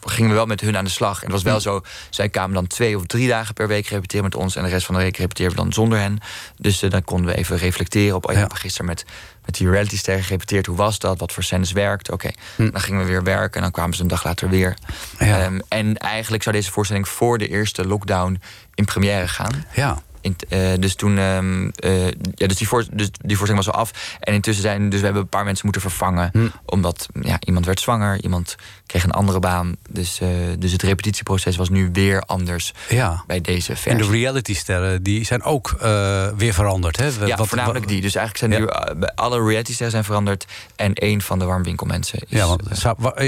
[0.06, 1.18] gingen we wel met hun aan de slag.
[1.18, 4.24] En het was wel zo, zij kwamen dan twee of drie dagen per week repeteren
[4.24, 4.56] met ons...
[4.56, 6.20] en de rest van de week repeteerden we dan zonder hen.
[6.58, 8.30] Dus eh, dan konden we even reflecteren op...
[8.30, 9.06] oh ja, gisteren met,
[9.46, 10.66] met die realitysterren gerepeteerd.
[10.66, 11.20] Hoe was dat?
[11.20, 12.12] Wat voor scènes werkt?
[12.12, 14.78] Oké, dan gingen we weer werken en dan kwamen ze een dag later weer.
[15.20, 15.42] Ja.
[15.42, 18.42] Ehm, en eigenlijk zou deze voorstelling voor de eerste lockdown
[18.74, 19.66] in première gaan.
[19.74, 20.02] Ja.
[20.26, 23.80] In, eh, dus toen, ehm, eh, ja, dus die, voor, dus die voorstelling was al
[23.80, 24.18] af.
[24.20, 26.30] En intussen zijn, dus we hebben een paar mensen moeten vervangen.
[26.32, 26.48] Hm.
[26.66, 28.56] Omdat ja, iemand werd zwanger, iemand
[28.86, 29.76] kreeg een andere baan.
[29.90, 30.28] Dus, eh,
[30.60, 33.24] dus het repetitieproces was nu weer anders Ja.
[33.28, 33.92] bij deze versie.
[33.92, 36.98] En de realitysterren die zijn ook eh, weer veranderd.
[36.98, 37.06] Hè?
[37.26, 38.02] ja, Wat- voornamelijk wat- die.
[38.02, 40.46] Dus eigenlijk zijn nu eh, alle realitysterren zijn veranderd.
[40.76, 42.26] En één van de warmwinkelmensen is...
[42.40, 42.62] Ja, want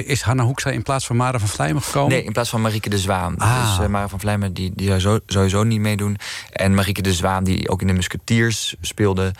[0.08, 2.12] is Hanna Hoekstra in plaats van Mara van Vlijmen gekomen?
[2.12, 3.38] Nee, in plaats van Marieke de Zwaan.
[3.38, 3.78] Ah.
[3.80, 6.17] Dus Mara van Vlijmen die, die zou zo- sowieso niet meedoen.
[6.52, 9.32] En Marieke de Zwaan, die ook in de Musketeers speelde...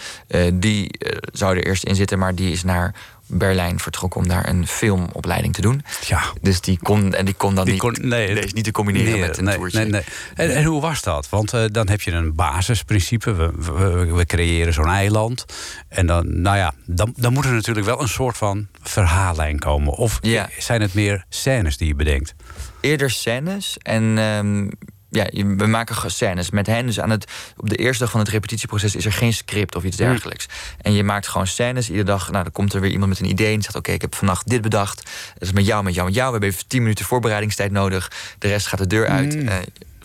[0.54, 0.90] die
[1.32, 2.94] zou er eerst in zitten, maar die is naar
[3.28, 4.22] Berlijn vertrokken...
[4.22, 5.84] om daar een filmopleiding te doen.
[6.08, 6.22] Ja.
[6.42, 9.12] Dus die kon, en die kon dan Die niet, kon- nee, is niet te combineren
[9.12, 9.80] Nee, met een nee, toertje.
[9.80, 10.02] nee, nee.
[10.36, 11.30] En, en hoe was dat?
[11.30, 13.34] Want eh, dan heb je een basisprincipe.
[13.34, 15.46] We, we, we creëren zo'n eiland.
[15.90, 19.94] En dan, nou ja, dan, dan moet er natuurlijk wel een soort van verhaallijn komen.
[19.94, 20.50] Of Ja.
[20.58, 22.36] zijn het meer scènes die je bedenkt?
[22.82, 23.78] eerder scènes.
[23.82, 24.70] En ehm,
[25.10, 26.86] ja, we maken scènes met hen.
[26.86, 29.84] Dus aan het, op de eerste dag van het repetitieproces is er geen script of
[29.84, 30.46] iets dergelijks.
[30.82, 31.88] En je maakt gewoon scènes.
[31.88, 34.02] Iedere dag nou, dan komt er weer iemand met een idee en zegt: Oké, ik
[34.02, 34.96] heb vannacht dit bedacht.
[35.34, 36.26] Dat is met jou, met jou, met jou.
[36.26, 38.12] We hebben even 10 minuten voorbereidingstijd nodig.
[38.40, 39.36] De rest gaat de deur uit.
[39.36, 39.48] Mm.
[39.48, 39.56] Eh,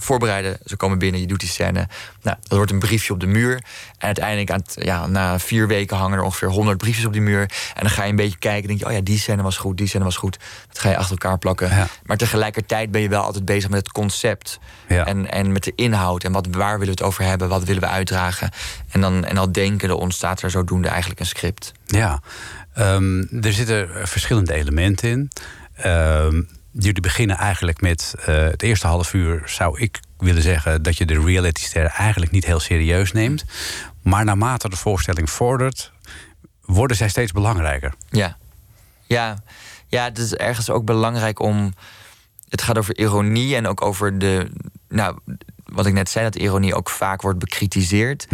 [0.02, 1.88] voorbereiden, ze komen binnen, je doet die scène.
[2.22, 3.54] Nou, er wordt een briefje op de muur.
[3.54, 7.22] En uiteindelijk, aan het, ja, na vier weken hangen er ongeveer 100 briefjes op die
[7.22, 7.40] muur.
[7.40, 8.68] En dan ga je een beetje kijken.
[8.68, 10.38] denk je, oh ja, die scène was goed, die scène was goed.
[10.68, 11.68] Dat ga je achter elkaar plakken.
[11.68, 11.88] Ja.
[12.04, 14.58] Maar tegelijkertijd ben je wel altijd bezig met het concept.
[14.88, 15.06] Ja.
[15.06, 16.24] En, en met de inhoud.
[16.24, 17.48] En wat, waar willen we het over hebben?
[17.48, 18.50] Wat willen we uitdragen?
[18.90, 21.72] En dan en al denkende ontstaat er zodoende eigenlijk een script.
[21.86, 22.20] Ja,
[22.74, 25.30] Ehm, er zitten verschillende elementen in.
[25.76, 30.96] Ehm, jullie beginnen eigenlijk met eh, het eerste half uur, zou ik willen zeggen, dat
[30.96, 33.44] je de realitysterren eigenlijk niet heel serieus neemt.
[34.02, 35.92] Maar naarmate de voorstelling vordert,
[36.60, 37.94] worden zij steeds belangrijker.
[38.08, 38.36] Ja.
[39.06, 39.42] Ja,
[39.86, 41.74] ja het is ergens ook belangrijk om.
[42.48, 44.50] Het gaat over ironie en ook over de.
[44.88, 45.18] Nou,
[45.64, 48.26] wat ik net zei, dat ironie ook vaak wordt bekritiseerd.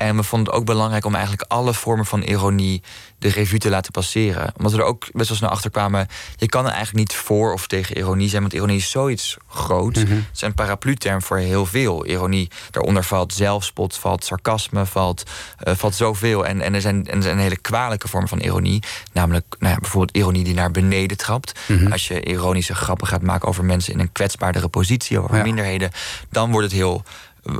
[0.00, 2.82] En we vonden het ook belangrijk om eigenlijk alle vormen van ironie
[3.18, 4.52] de revue te laten passeren.
[4.56, 6.06] Omdat we er ook best wel snel achter kwamen.
[6.36, 9.96] Je kan er eigenlijk niet voor of tegen ironie zijn, want ironie is zoiets groot.
[9.96, 12.06] Het is een paraplu-term voor heel veel.
[12.06, 15.22] Ironie, daaronder valt zelfspot, valt sarcasme, valt,
[15.58, 16.46] eh, valt zoveel.
[16.46, 18.82] En, en, er zijn, en er zijn hele kwalijke vormen van ironie.
[19.12, 21.58] Namelijk nou ja, bijvoorbeeld ironie die naar beneden trapt.
[21.90, 25.42] Als je ironische grappen gaat maken over mensen in een kwetsbaardere positie, over Ja.
[25.42, 25.90] minderheden,
[26.30, 27.02] dan wordt het heel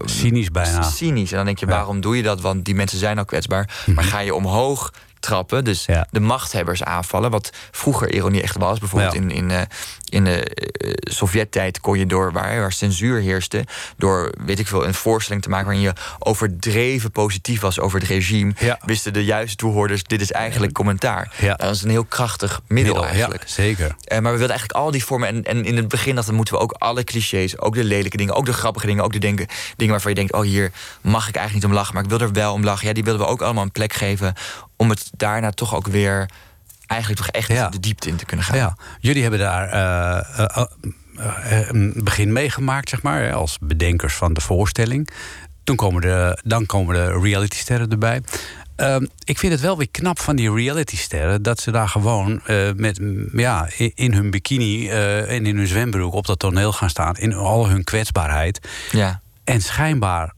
[0.05, 0.83] Cynisch bijna.
[0.83, 1.31] cynisch.
[1.31, 1.73] En dan denk je, Ja.
[1.73, 2.41] waarom doe je dat?
[2.41, 3.83] Want die mensen zijn al kwetsbaar.
[3.95, 6.07] Maar ga je omhoog trappen, dus Ja.
[6.11, 7.31] de machthebbers aanvallen...
[7.31, 8.79] wat vroeger ironie echt was.
[8.79, 9.61] Bijvoorbeeld in, in, eh,
[10.11, 12.33] in de eh, Sovjet-tijd kon je door...
[12.33, 13.65] Waar, waar censuur heerste...
[13.97, 15.67] door, weet ik veel, een voorstelling te maken...
[15.67, 18.53] waarin je overdreven positief was over het regime...
[18.59, 18.79] Ja.
[18.85, 21.33] wisten de juiste toehoorders, dit is eigenlijk commentaar.
[21.41, 21.55] Ja.
[21.55, 23.43] Dat is een heel krachtig middel, Middel, eigenlijk.
[23.43, 23.95] Ja, zeker.
[24.05, 25.29] Eh, maar we wilden eigenlijk al die vormen.
[25.29, 28.35] En, en in het begin we, moeten we ook alle clichés, ook de lelijke dingen,
[28.35, 29.47] ook de grappige dingen, ook de denken,
[29.77, 32.21] dingen waarvan je denkt: oh, hier mag ik eigenlijk niet om lachen, maar ik wil
[32.21, 32.87] er wel om lachen.
[32.87, 34.35] Ja, die wilden we ook allemaal een plek geven.
[34.77, 36.29] Om het daarna toch ook weer
[36.91, 37.69] eigenlijk toch echt Ja.
[37.69, 38.57] de diepte in te kunnen gaan.
[38.57, 40.65] Ja, jullie hebben daar eh, eh,
[41.17, 45.09] eh, een begin meegemaakt, zeg maar, als bedenkers van de voorstelling.
[45.65, 48.23] Toen komen de, dan komen de realitysterren erbij.
[48.77, 51.43] Ehm, ik vind het wel weer knap van die reality-sterren...
[51.43, 52.41] dat ze daar gewoon
[52.77, 53.01] met,
[53.33, 56.13] ja, in hun bikini en in hun zwembroek...
[56.15, 58.69] op dat toneel gaan staan, in al hun kwetsbaarheid.
[58.91, 59.21] Ja.
[59.45, 60.35] En schijnbaar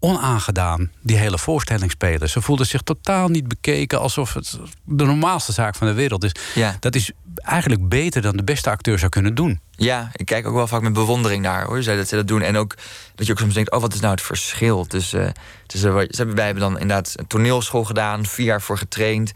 [0.00, 2.28] onaangedaan die hele voorstelling spelen.
[2.28, 4.00] Ze voelden zich totaal niet bekeken...
[4.00, 6.32] alsof het de normaalste zaak van de wereld is.
[6.54, 6.76] Ja.
[6.80, 9.60] Dat is eigenlijk beter dan de beste acteur zou kunnen doen.
[9.70, 11.82] Ja, ik kijk ook wel vaak met bewondering naar hoor.
[11.82, 12.42] Zij dat ze dat doen.
[12.42, 12.74] En ook
[13.14, 15.32] dat je ook soms denkt: oh, wat is nou het verschil tussen.
[15.66, 19.32] tussen wat, ze hebben, wij hebben dan inderdaad een toneelschool gedaan, vier jaar voor getraind.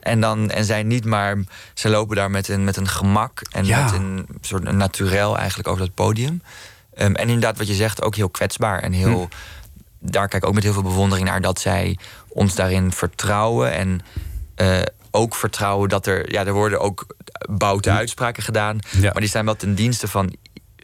[0.00, 1.38] En, dan, en zij niet maar.
[1.74, 3.84] Ze lopen daar met een, met een gemak en Ja.
[3.84, 6.42] met een soort een naturel eigenlijk over dat podium.
[6.94, 9.28] Ehm, en inderdaad, wat je zegt, ook heel kwetsbaar en heel.
[9.98, 13.72] Daar kijk ik ook met heel veel bewondering naar dat zij ons daarin vertrouwen.
[13.72, 14.00] En
[14.54, 14.78] eh,
[15.10, 16.32] ook vertrouwen dat er.
[16.32, 17.06] Ja, er worden ook
[17.50, 18.78] boute uitspraken gedaan.
[18.90, 19.00] Ja.
[19.12, 20.36] Maar die zijn wel ten dienste van.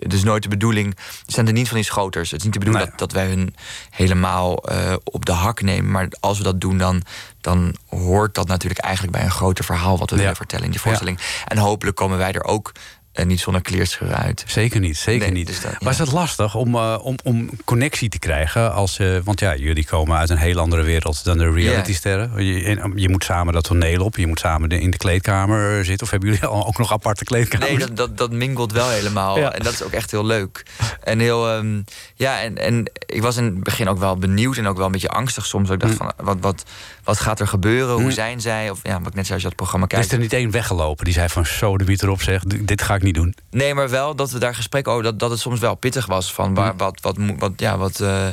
[0.06, 0.94] Dus nooit de bedoeling.
[0.94, 2.30] Die zijn ten dienste van die schoters.
[2.30, 2.96] Het is niet de bedoeling Nee.
[2.98, 3.54] dat, dat wij hun
[3.90, 5.90] helemaal eh, op de hak nemen.
[5.90, 7.02] Maar als we dat doen, dan,
[7.40, 10.20] dan hoort dat natuurlijk eigenlijk bij een groter verhaal wat we Ja.
[10.22, 11.18] willen vertellen in die voorstelling.
[11.46, 12.72] En hopelijk komen wij er ook
[13.12, 14.44] eh, niet zonder kleerscheuren uit.
[14.46, 15.46] Zeker niet, zeker Nee, niet.
[15.46, 18.72] dus dat- Was het lastig om, eh, om, om connectie te krijgen?
[18.72, 22.44] Als, eh, want ja, jullie komen uit een heel andere wereld dan de reality-sterren.
[22.44, 25.84] Je, en, je moet samen dat toneel op, je moet samen de- in de kleedkamer
[25.84, 26.06] zitten.
[26.06, 27.70] Of hebben jullie al ook nog aparte kleedkamers?
[27.70, 29.38] Nee, dat, dat, dat mingelt wel helemaal.
[29.38, 29.52] Ja.
[29.52, 30.62] En dat is ook echt heel leuk.
[31.04, 31.80] En heel, ehm,
[32.14, 34.92] ja, en, en ik was in het begin ook wel benieuwd en ook wel een
[34.92, 35.70] beetje angstig soms.
[35.70, 35.88] Ik Mm.
[35.88, 36.64] dacht van, wat, wat,
[37.04, 37.94] wat gaat er gebeuren?
[38.02, 38.70] Hoe zijn zij?
[38.70, 40.06] Of ja, wat ik net zei, als je dat programma Er kijkt.
[40.06, 42.82] is er niet één weggelopen die zei van zo de biet erop zeg, d- dit
[42.82, 43.34] ga ik niet doen.
[43.50, 46.32] Nee, maar wel dat we daar gesprek over, dat, dat het soms wel pittig was.
[46.32, 46.55] Van Mm.
[46.55, 48.26] waar, wat, wat, moet- wat, ja, wat, eh,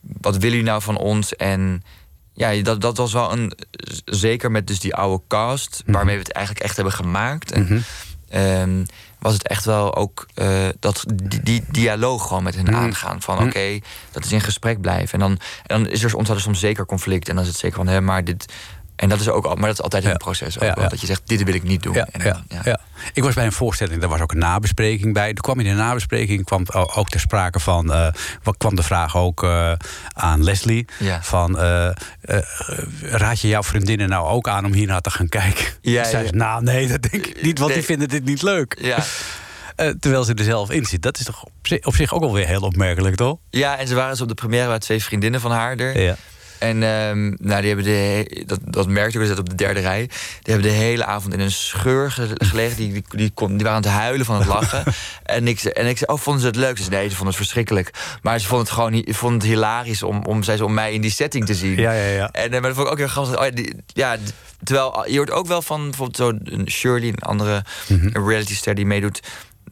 [0.00, 1.36] wat willen jullie nou van ons?
[1.36, 1.82] En
[2.32, 3.52] ja, dat, dat was wel een.
[4.04, 5.92] Zeker met dus die oude cast, Mhm.
[5.96, 7.52] waarmee we het eigenlijk echt hebben gemaakt.
[7.52, 7.84] En,
[8.28, 8.84] ehm,
[9.18, 12.74] was het echt wel ook eh, dat die, die dialoog gewoon met hen Mhm.
[12.74, 13.22] aangaan.
[13.22, 13.78] Van oké,
[14.10, 15.12] dat is in gesprek blijven.
[15.12, 15.30] En dan,
[15.66, 17.28] en dan is er, ontstaat er soms zeker conflict.
[17.28, 18.52] En dan is het zeker van, hé, maar dit.
[19.02, 20.60] En dat is ook al, maar dat is altijd in het proces.
[20.60, 20.88] Ook wel.
[20.88, 21.94] Dat je zegt, dit wil ik niet doen.
[21.94, 22.78] En ja.
[23.12, 25.26] Ik was bij een voorstelling, daar was ook een nabespreking bij.
[25.26, 27.92] Toen kwam in de nabespreking kwam ook ter sprake van...
[27.92, 28.06] eh,
[28.42, 29.72] wat kwam de vraag ook eh,
[30.12, 30.86] aan Leslie...
[30.98, 31.22] Ja.
[31.22, 31.88] van eh,
[33.00, 35.64] raad je jouw vriendinnen nou ook aan om hier naar te gaan kijken?
[35.80, 36.28] Ja, Zei ja.
[36.28, 37.78] ze, nou nee, dat denk ik niet, want Nee.
[37.78, 38.76] die vinden dit niet leuk.
[38.80, 38.98] Ja.
[40.00, 41.02] Terwijl ze er zelf in zit.
[41.02, 43.38] Dat is toch op zich, op zich ook alweer heel opmerkelijk, toch?
[43.50, 46.00] Ja, en ze waren dus op de première bij twee vriendinnen van haar er.
[46.00, 46.16] Ja.
[46.62, 49.80] En ehm, nou, die hebben de, dat, dat merkte ik, we zaten op de derde
[49.80, 50.06] rij.
[50.42, 52.76] Die hebben de hele avond in een scheur ge- gelegen.
[52.76, 54.84] Die, die, die, kon, die waren aan het huilen van het lachen.
[55.24, 56.78] en, ik, en ik zei, oh, vonden ze het leuk?
[56.78, 57.90] Ze nee, ze vonden het verschrikkelijk.
[58.22, 61.00] Maar ze vonden het gewoon vonden het hilarisch om, om, zei ze, om mij in
[61.00, 61.76] die setting te zien.
[61.76, 62.28] Ja, ja, ja.
[62.30, 63.38] En eh, maar dat vond ik ook heel grappig.
[63.38, 64.32] Oh, ja, die, ja, d-
[64.62, 68.26] terwijl je hoort ook wel van bijvoorbeeld zo een Shirley, een andere Mhm.
[68.28, 69.20] reality ster die meedoet,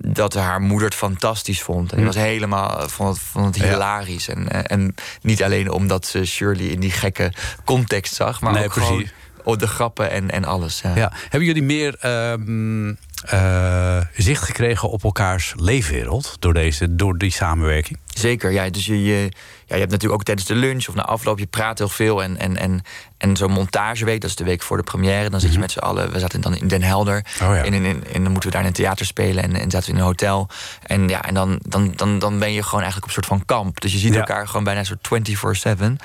[0.06, 1.90] dat haar moeder het fantastisch vond.
[1.90, 3.56] En die was helemaal vond het, vond het.
[3.56, 3.70] Ja.
[3.70, 4.28] hilarisch.
[4.28, 7.32] En, eh, en niet alleen omdat ze Shirley in die gekke
[7.64, 9.04] context zag, maar Nee, ook gewoon
[9.44, 9.60] precies.
[9.60, 10.80] de grappen en, en alles.
[10.80, 10.94] Ja.
[10.96, 11.12] Ja.
[11.28, 12.94] Hebben jullie meer ehm,
[13.24, 16.36] eh, zicht gekregen op elkaars leefwereld...
[16.38, 17.98] door, deze, door die samenwerking?
[18.06, 18.70] Zeker, ja.
[18.70, 19.32] Dus je, je,
[19.70, 22.22] ja, je hebt natuurlijk ook tijdens de lunch of na afloop, je praat heel veel.
[22.22, 22.82] En, en, en,
[23.18, 25.30] en zo'n montageweek, dat is de week voor de première.
[25.30, 27.24] Dan zit je met z'n allen, we zaten dan in Den Helder.
[27.38, 27.50] Mhm.
[27.50, 27.64] Oh ja.
[27.64, 29.86] en, in, in, en dan moeten we daar in een theater spelen en, en zaten
[29.88, 30.48] we in een hotel.
[30.82, 33.44] En ja, en dan, dan, dan, dan ben je gewoon eigenlijk op een soort van
[33.56, 33.80] kamp.
[33.80, 34.18] Dus je ziet Ja.
[34.18, 35.96] elkaar gewoon bijna een soort 24-7.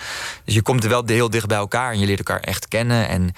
[0.46, 3.08] Dus je komt er wel heel dicht bij elkaar en je leert elkaar echt kennen.
[3.08, 3.34] En,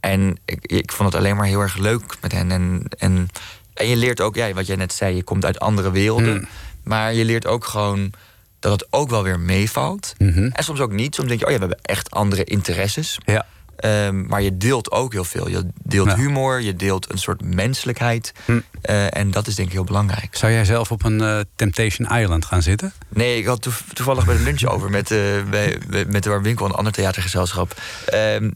[0.00, 2.50] en ik, ik vond het alleen maar heel erg leuk met hen.
[2.50, 3.28] En, en,
[3.74, 6.34] en je leert ook, ja, wat jij net zei, je komt uit andere werelden.
[6.36, 6.48] Mm.
[6.84, 8.12] Maar je leert ook gewoon
[8.60, 10.14] dat het ook wel weer meevalt.
[10.18, 10.48] Mhm.
[10.52, 11.14] En soms ook niet.
[11.14, 13.18] Soms denk je, oh ja, we hebben echt andere interesses.
[13.24, 13.46] Ja.
[13.78, 15.48] Ehm, maar je deelt ook heel veel.
[15.48, 16.16] Je deelt Ja.
[16.16, 18.32] humor, je deelt een soort menselijkheid.
[18.44, 18.58] Hm.
[18.82, 20.36] Eh, en dat is denk ik heel belangrijk.
[20.36, 22.92] Zou jij zelf op een eh, Temptation Island gaan zitten?
[23.08, 25.18] Nee, ik had toev- toevallig bij de lunch over met, eh
[25.50, 25.78] bij,
[26.08, 27.74] met de Warwinkel, een ander theatergezelschap.
[28.06, 28.50] Ehm,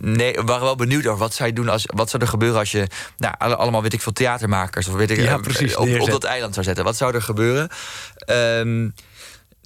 [0.00, 2.58] nee, we waren wel benieuwd over wat zou je doen als wat zou er gebeuren
[2.58, 2.86] als je
[3.16, 6.54] nou, alle- allemaal weet ik veel theatermakers of weet ik Ja, precies, op, dat eiland
[6.54, 6.84] zou zetten.
[6.84, 7.68] Wat zou er gebeuren?
[8.16, 8.88] Ehm,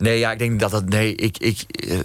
[0.01, 1.99] nee, ja, ik denk dat dat nee, ik, ik eh,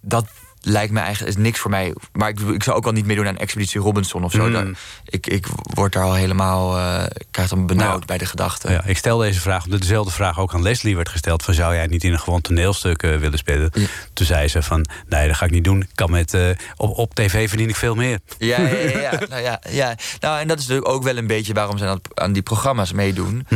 [0.00, 0.26] dat
[0.62, 1.94] lijkt me eigenlijk is niks voor mij.
[2.12, 4.46] Maar ik, ik zou ook al niet meedoen aan Expeditie Robinson of zo.
[4.46, 4.52] Mm.
[4.52, 4.66] Daar-
[5.04, 8.04] ik, ik word daar al helemaal, eh, ik krijg dan benauwd Ja.
[8.06, 8.70] bij de gedachte.
[8.70, 11.74] Ja, ik stel deze vraag omdat dezelfde vraag ook aan Leslie werd gesteld: van zou
[11.74, 13.70] jij niet in een gewoon toneelstuk eh, willen spelen?
[13.74, 13.86] Ja.
[14.12, 15.80] Toen zei ze van nee, dat ga ik niet doen.
[15.80, 16.36] Ik kan met,
[16.76, 18.18] op, op tv verdien ik veel meer.
[18.38, 19.10] Ja, ja, ja, ja.
[19.30, 19.94] nou, ja, ja.
[20.20, 22.92] Nou, en dat is natuurlijk ook wel een beetje waarom ze aan, aan die programma's
[22.92, 23.46] meedoen.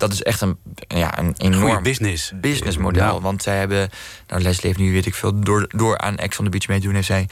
[0.00, 0.56] Dat is echt een,
[0.88, 2.32] ja, een Goeie enorm business.
[2.40, 3.14] businessmodel.
[3.14, 3.20] Ja.
[3.20, 3.88] Want zij hebben,
[4.26, 6.78] nou Leslie heeft nu weet ik veel, door, door aan Ex on the Beach mee
[6.80, 7.28] te doen, heeft zij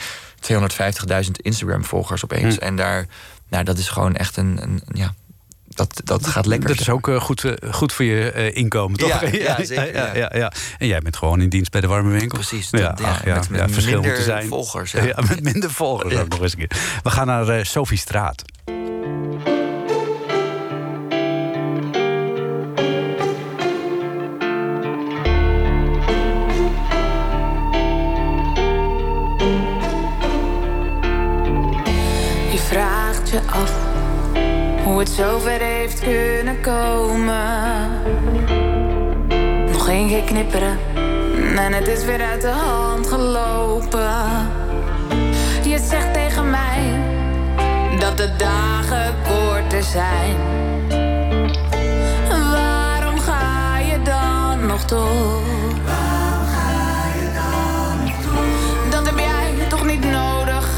[1.25, 2.55] 250.000 Instagram-volgers opeens.
[2.57, 2.61] Hm.
[2.63, 3.07] En daar,
[3.49, 5.15] nou, dat is gewoon echt een, een ja,
[5.69, 6.69] dat, dat gaat lekker.
[6.69, 9.21] Dat is ook eh, goed, eh, goed voor je eh, inkomen, toch?
[9.21, 10.15] Ja, ja, zeker, Ja, ja.
[10.15, 10.53] ja, ja.
[10.79, 12.39] En jij bent gewoon in dienst bij de warme winkel.
[12.39, 14.49] Precies, Ja, dat- ja, ach, ja, met- met ja, verschil minder zijn.
[14.49, 15.03] volgers, Ja.
[15.17, 15.17] ja.
[15.29, 16.79] met minder volgers ook nog eens een keer.
[17.03, 18.43] We gaan naar Sophie Straat.
[34.99, 37.91] Hoe het zover heeft kunnen komen.
[39.73, 40.79] Nog één keer knipperen
[41.57, 44.51] en het is weer uit de hand gelopen.
[45.63, 47.03] Je zegt tegen mij
[47.99, 50.37] dat de dagen korter zijn.
[52.29, 55.43] Waarom ga je dan nog door?
[58.91, 60.69] Dat heb jij toch niet nodig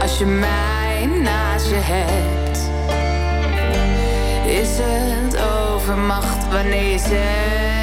[0.00, 2.43] als je mij naast je hebt.
[4.64, 6.48] Is het overmacht?
[6.52, 7.73] Wanneer zegt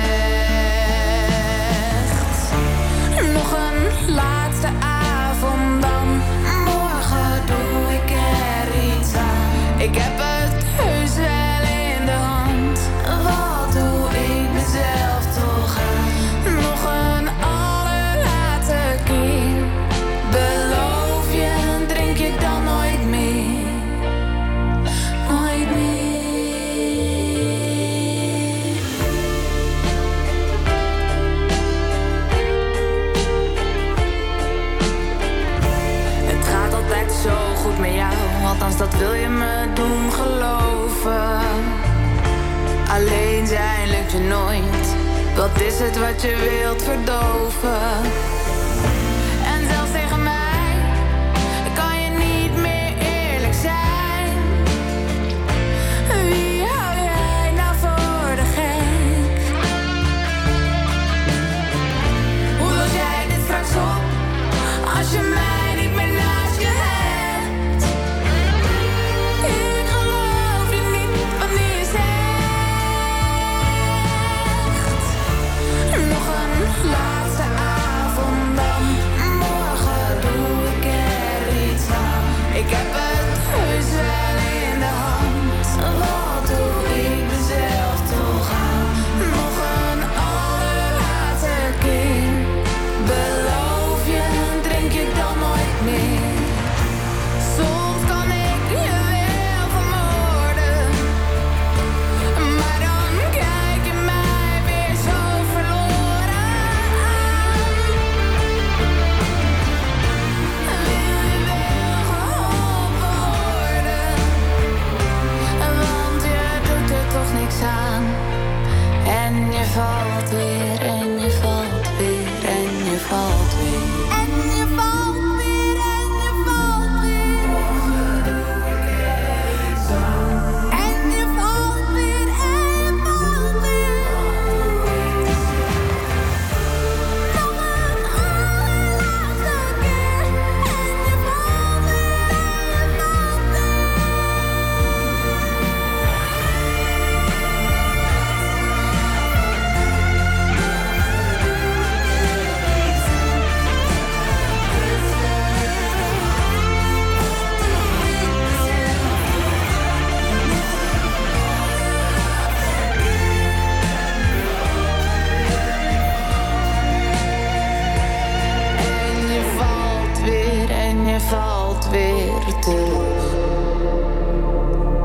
[43.02, 44.96] Alleen zijn lukt je nooit,
[45.36, 48.41] wat is het wat je wilt verdoven?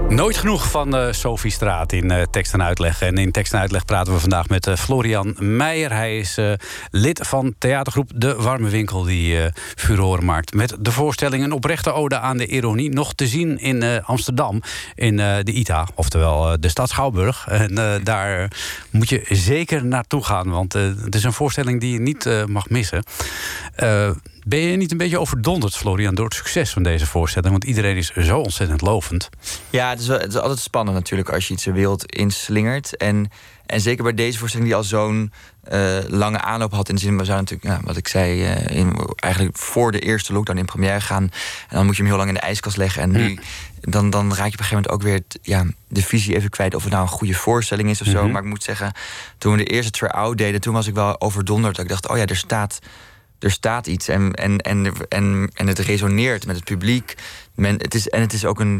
[0.08, 3.00] Nooit genoeg van eh, Sophie Straat in eh, tekst en uitleg.
[3.02, 5.92] En in tekst en uitleg praten we vandaag met eh, Florian Meijer.
[5.92, 6.38] Hij is
[6.90, 9.02] lid van theatergroep De Warme Winkel...
[9.02, 11.44] die furoren maakt met de voorstelling...
[11.44, 12.90] een oprechte ode aan de ironie.
[12.90, 14.62] Nog te zien in Amsterdam,
[14.94, 15.88] in de ITA.
[15.94, 17.46] Oftewel de stad Schouwburg.
[17.66, 18.50] En daar
[18.90, 20.50] moet je zeker naartoe gaan.
[20.50, 23.02] Want het is een voorstelling die je niet mag missen.
[24.48, 26.14] Ben je niet een beetje overdonderd, Florian...
[26.14, 27.52] door het succes van deze voorstelling?
[27.52, 29.28] Want iedereen is zo ontzettend lovend.
[29.70, 32.96] Ja, het is, wel- het is altijd spannend natuurlijk als je iets de wereld inslingert.
[32.96, 33.30] En,
[33.66, 35.32] en zeker bij deze voorstelling die al zo'n
[35.62, 36.88] eh, lange aanloop had.
[36.88, 39.98] In de zin, we zouden natuurlijk, ja, wat ik zei, eh, in, eigenlijk voor de
[39.98, 41.22] eerste lockdown in première gaan.
[41.68, 43.02] En dan moet je hem heel lang in de ijskast leggen.
[43.02, 43.38] En nu,
[43.80, 46.74] dan, dan raak je op een gegeven moment ook weer ja, de visie even kwijt
[46.74, 48.22] of het nou een goede voorstelling is of zo.
[48.22, 48.32] Mhm.
[48.32, 48.92] Maar ik moet zeggen,
[49.38, 51.76] toen we de eerste try-out deden, toen was ik wel overdonderd.
[51.76, 52.78] Dat ik dacht, oh ja, er staat
[53.38, 57.14] er staat iets en, en, en, en, en het resoneert met het publiek.
[57.54, 58.74] Men, het is, en het is ook een,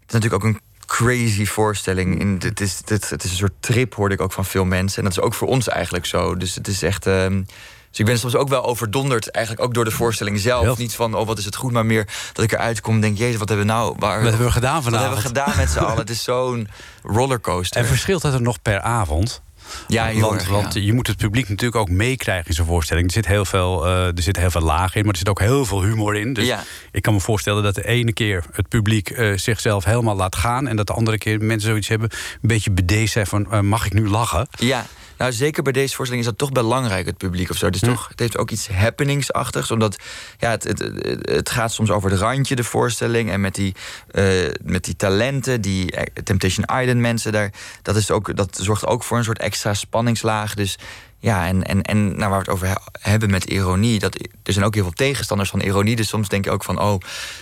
[0.00, 2.20] het is natuurlijk ook een crazy voorstelling.
[2.20, 4.98] In, het, is, het, het is een soort trip, hoorde ik ook van veel mensen.
[4.98, 6.36] En dat is ook voor ons eigenlijk zo.
[6.36, 7.06] Dus het is echt.
[7.06, 7.42] ehm,
[7.90, 10.62] dus ik ben soms ook wel overdonderd, eigenlijk ook door de voorstelling zelf.
[10.62, 13.00] Heel- Niet van, oh wat is het goed, maar meer dat ik eruit kom en
[13.00, 13.94] denk, jezus, wat hebben we nou...
[13.98, 15.96] Waar, Wat hebben we gedaan Wat hebben we gedaan met z'n allen?
[15.96, 16.68] Het is zo'n
[17.02, 17.80] rollercoaster.
[17.80, 19.42] En verschilt dat er nog per avond?
[19.86, 20.80] Ja, heel want, erg, want ja.
[20.80, 23.06] je moet het publiek natuurlijk ook meekrijgen in zo'n voorstelling.
[23.06, 25.40] Er zit heel veel, eh, er zit heel veel laag in, maar er zit ook
[25.40, 26.32] heel veel humor in.
[26.32, 26.62] Dus Ja.
[26.90, 30.68] ik kan me voorstellen dat de ene keer het publiek eh, zichzelf helemaal laat gaan.
[30.68, 33.86] En dat de andere keer mensen zoiets hebben, een beetje bedeesd zijn van eh, mag
[33.86, 34.48] ik nu lachen?
[34.58, 34.86] Ja,
[35.18, 37.70] nou zeker bij deze voorstelling is dat toch belangrijk, het publiek of zo.
[37.70, 39.70] Dus toch, het heeft ook iets happeningsachtigs.
[39.70, 39.96] Omdat
[40.38, 40.78] ja, het, het,
[41.22, 43.30] het, gaat soms over het randje, de voorstelling.
[43.30, 43.74] En met die,
[44.10, 44.24] eh,
[44.62, 47.52] met die talenten, die eh, Temptation Island mensen daar.
[47.82, 50.54] Dat, is ook, dat zorgt ook voor een soort extra spanningslaag.
[50.54, 50.78] Dus
[51.18, 53.98] ja, en, en, en nou, waar we het over he- hebben met ironie.
[53.98, 55.96] Dat, er zijn ook heel veel tegenstanders van ironie.
[55.96, 57.00] Dus soms denk je ook van, oh,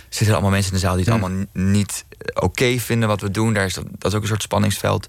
[0.09, 2.05] zitten er allemaal mensen in de zaal die het allemaal niet
[2.35, 3.53] oké vinden wat we doen.
[3.53, 5.07] Daar is, dat is ook een soort spanningsveld.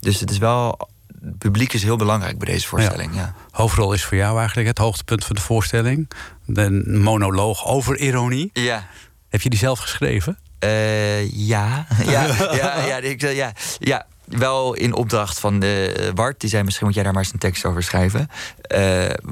[0.00, 0.88] Dus het is wel.
[1.22, 3.14] Het publiek is heel belangrijk bij deze voorstelling.
[3.14, 3.34] Ja.
[3.50, 6.10] Hoofdrol is voor jou eigenlijk het hoogtepunt van de voorstelling.
[6.46, 8.50] Een monoloog over ironie.
[8.52, 8.86] Ja.
[9.28, 10.38] Heb je die zelf geschreven?
[10.58, 11.86] Eh, ja.
[12.04, 14.06] ja, ja, ja, ik, eh, ja, ja.
[14.24, 16.40] Wel in opdracht van de eh, Bart.
[16.40, 18.28] Die zei, misschien moet jij daar maar eens een tekst over schrijven.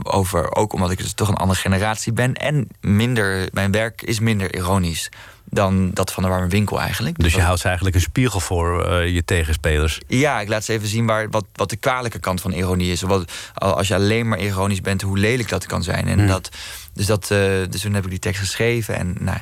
[0.03, 2.35] Over, ook omdat ik dus toch een andere generatie ben.
[2.35, 5.09] En minder, mijn werk is minder ironisch
[5.55, 7.19] dan dat van de warme winkel eigenlijk.
[7.19, 10.01] Dus je houdt ze eigenlijk een spiegel voor eh, je tegenspelers.
[10.07, 13.03] Ja, ik laat ze even zien waar, wat, wat de kwalijke kant van ironie is.
[13.03, 16.09] Wat, als je alleen maar ironisch bent, hoe lelijk dat kan zijn.
[16.09, 16.27] En Hmm.
[16.27, 16.49] dat,
[16.93, 17.39] dus, dat, eh,
[17.71, 19.39] dus toen heb ik die tekst geschreven en, nou,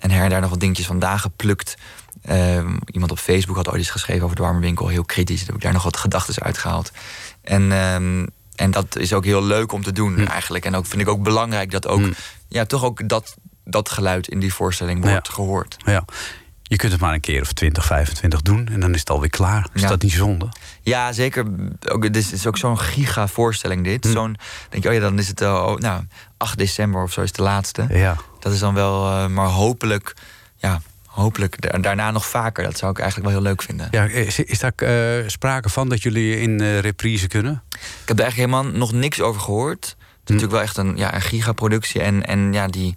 [0.00, 1.76] en her en daar nog wat dingetjes vandaan geplukt.
[2.22, 5.38] Ehm, iemand op Facebook had ooit eens geschreven over de warme winkel, heel kritisch.
[5.38, 6.92] Toen heb ik daar nog wat gedachten uitgehaald.
[7.42, 10.26] En, ehm, en dat is ook heel leuk om te doen Hmm.
[10.26, 10.64] eigenlijk.
[10.64, 12.02] En ook vind ik ook belangrijk dat ook,
[12.48, 13.36] ja, toch ook dat,
[13.68, 15.32] dat geluid in die voorstelling wordt Ja.
[15.34, 15.76] gehoord.
[15.84, 16.04] Ja.
[16.62, 19.30] Je kunt het maar een keer of 20, 25 doen en dan is het alweer
[19.30, 19.66] klaar.
[19.74, 19.88] Is Ja.
[19.88, 20.48] dat niet zonde?
[20.82, 21.44] Ja, zeker.
[21.88, 24.04] Ook, dit is, is ook zo'n giga voorstelling dit.
[24.04, 24.10] Hm.
[24.12, 24.36] Zo'n,
[24.68, 26.02] denk je, oh ja, dan is het uh, oh, nou,
[26.36, 27.86] 8 december of zo is de laatste.
[27.90, 28.16] Ja.
[28.40, 30.14] Dat is dan wel, uh, maar hopelijk,
[30.56, 32.64] ja, hopelijk da daarna nog vaker.
[32.64, 33.88] Dat zou ik eigenlijk wel heel leuk vinden.
[33.90, 37.62] Ja, is, is daar uh, sprake van dat jullie in reprise kunnen?
[37.70, 39.84] Ik heb er eigenlijk helemaal nog niks over gehoord.
[39.84, 40.32] Het is Hm.
[40.32, 42.00] natuurlijk wel echt een, ja, een gigaproductie.
[42.02, 42.96] En, en ja, die,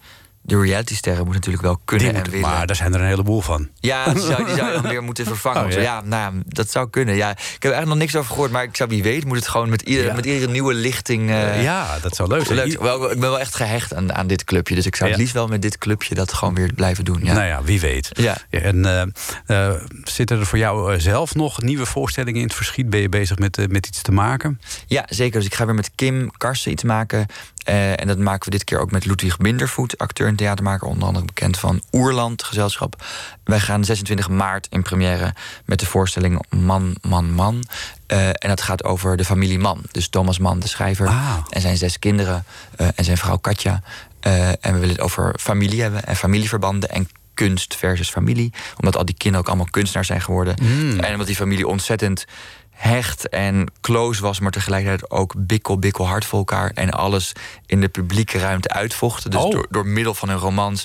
[0.49, 2.39] de realitysterren moeten natuurlijk wel kunnen en willen.
[2.49, 3.69] Maar daar zijn er een heleboel van.
[3.79, 5.65] Ja, die zou, die zou je dan weer moeten vervangen.
[5.65, 5.79] Oh, ja.
[5.81, 6.01] ja.
[6.01, 7.15] nou, ja, dat zou kunnen.
[7.15, 9.37] Ja, ik heb er eigenlijk nog niks over gehoord, maar ik zou wie weet, moet
[9.37, 10.13] het gewoon met, ieder, Ja.
[10.13, 11.29] met iedere nieuwe lichting.
[11.29, 12.57] eh, ja, dat zou leuk zijn.
[12.57, 12.81] leuk.
[12.81, 14.75] Wel, ik ben wel echt gehecht aan, aan dit clubje.
[14.75, 17.19] Dus ik zou het liefst wel met dit clubje dat gewoon weer blijven doen.
[17.23, 17.33] Ja.
[17.33, 18.09] Nou ja, wie weet.
[18.13, 18.37] Ja.
[18.49, 22.89] en eh, eh, zitten er voor jou zelf nog nieuwe voorstellingen in het verschiet?
[22.89, 24.61] Ben je bezig met, met iets te maken?
[24.87, 25.37] Ja, zeker.
[25.39, 27.25] Dus ik ga weer met Kim Karsten iets maken.
[27.63, 31.07] Eh, en dat maken we dit keer ook met Ludwig Bindervoet, acteur en theatermaker, onder
[31.07, 33.03] andere bekend van Oerland gezelschap.
[33.43, 35.33] Wij gaan 26 maart in première
[35.65, 37.63] met de voorstelling Man, Man, Man.
[38.07, 39.81] Eh, en dat gaat over de familie Mann.
[39.91, 41.37] Dus Thomas Mann, de schrijver, Ah.
[41.49, 42.45] en zijn zes kinderen
[42.75, 43.81] eh, en zijn vrouw Katja.
[44.19, 47.09] En we willen het over familie hebben en familieverbanden en
[47.39, 48.53] kunst versus familie.
[48.77, 50.55] Omdat al die kinderen ook allemaal kunstenaars zijn geworden.
[50.61, 50.99] Mm.
[50.99, 52.25] En omdat die familie ontzettend
[52.69, 56.71] hecht en close was, maar tegelijkertijd ook bikkel, bikkel hard voor elkaar.
[56.73, 57.31] En alles
[57.65, 59.31] in de publieke ruimte uitvochten.
[59.31, 59.51] Dus Oh.
[59.51, 60.83] door, door middel van hun romans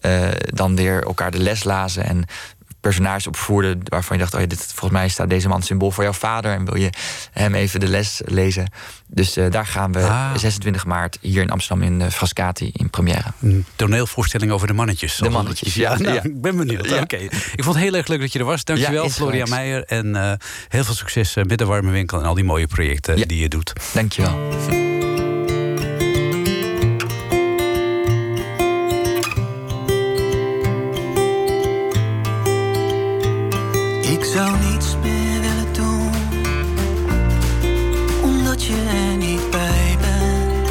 [0.00, 2.04] eh, dan weer elkaar de les lazen.
[2.04, 2.24] En
[2.80, 6.04] personages opvoerden waarvan je dacht: oh ja, dit, volgens mij staat deze man symbool voor
[6.04, 6.52] jouw vader.
[6.52, 6.90] En wil je
[7.32, 8.70] hem even de les lezen.
[9.06, 10.36] Dus eh, daar gaan we Ah.
[10.36, 13.24] 26 maart hier in Amsterdam in uh, Frascati in première.
[13.40, 15.16] Een toneelvoorstelling over de mannetjes.
[15.16, 15.98] De mannetjes, ja.
[15.98, 16.22] nou, Ja.
[16.22, 16.88] Ik ben benieuwd.
[16.88, 17.00] Ja.
[17.00, 17.16] Oké.
[17.16, 18.64] Ik vond het heel erg leuk dat je er was.
[18.64, 19.62] Dankjewel, Florian gelijk.
[19.62, 19.84] Meijer.
[19.84, 20.32] En eh,
[20.68, 23.48] heel veel succes eh, met de warme winkel en al die mooie projecten die je
[23.48, 23.72] doet.
[23.94, 24.85] Dankjewel.
[34.18, 36.10] Ik zou niets meer willen doen,
[38.22, 40.68] omdat je er niet bij bent.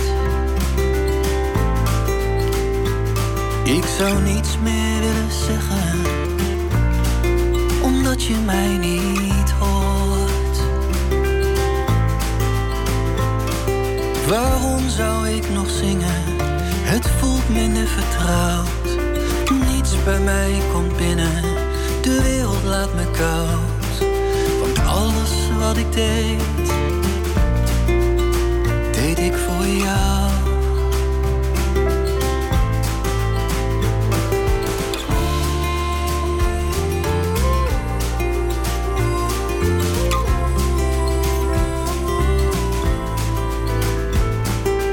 [3.64, 6.02] Ik zou niets meer willen zeggen,
[7.82, 10.58] omdat je mij niet hoort.
[14.28, 16.24] Waarom zou ik nog zingen?
[16.84, 19.00] Het voelt minder vertrouwd.
[19.72, 21.55] Niets bij mij komt binnen.
[22.06, 24.10] De wereld laat me koud.
[24.62, 26.42] Want alles wat ik deed,
[28.92, 30.32] deed ik voor jou.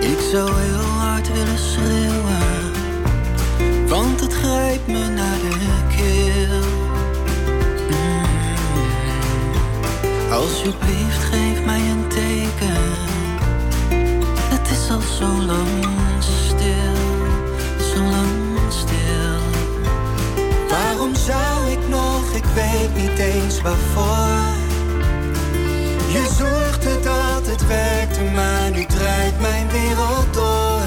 [0.00, 2.72] Ik zou heel hard willen schreeuwen,
[3.88, 5.11] want het grijpt me
[10.64, 12.82] Alsjeblieft, geef mij een teken.
[14.48, 15.86] Het is al zo lang
[16.18, 16.94] stil,
[17.94, 19.38] zo lang stil.
[20.68, 24.60] Waarom zou ik nog, ik weet niet eens waarvoor.
[26.12, 30.82] Je zorgde dat het werkte, maar nu draait mijn wereld door.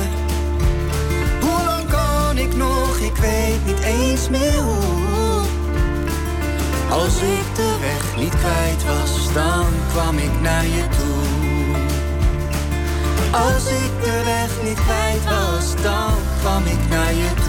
[1.42, 5.44] Hoe lang kan ik nog, ik weet niet eens meer hoe.
[6.90, 11.24] Als ik de weg niet kwijt was, dan kwam ik naar je toe.
[13.32, 17.45] Als ik de weg niet kwijt was, dan kwam ik naar je toe.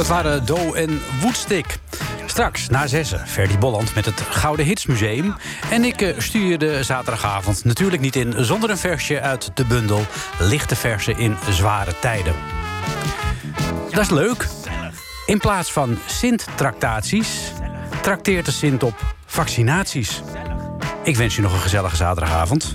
[0.00, 1.78] Dat waren Do en Woodstick.
[2.26, 5.34] Straks na zessen Ferdy Bolland met het Gouden Hitsmuseum.
[5.70, 8.44] En ik eh, stuur je de zaterdagavond natuurlijk niet in...
[8.44, 10.06] zonder een versje uit de bundel
[10.38, 12.34] Lichte Versen in Zware Tijden.
[13.90, 14.46] Dat is leuk.
[15.26, 17.28] In plaats van Sint-tractaties...
[18.02, 20.22] trakteert de Sint op vaccinaties.
[21.02, 22.74] Ik wens je nog een gezellige zaterdagavond.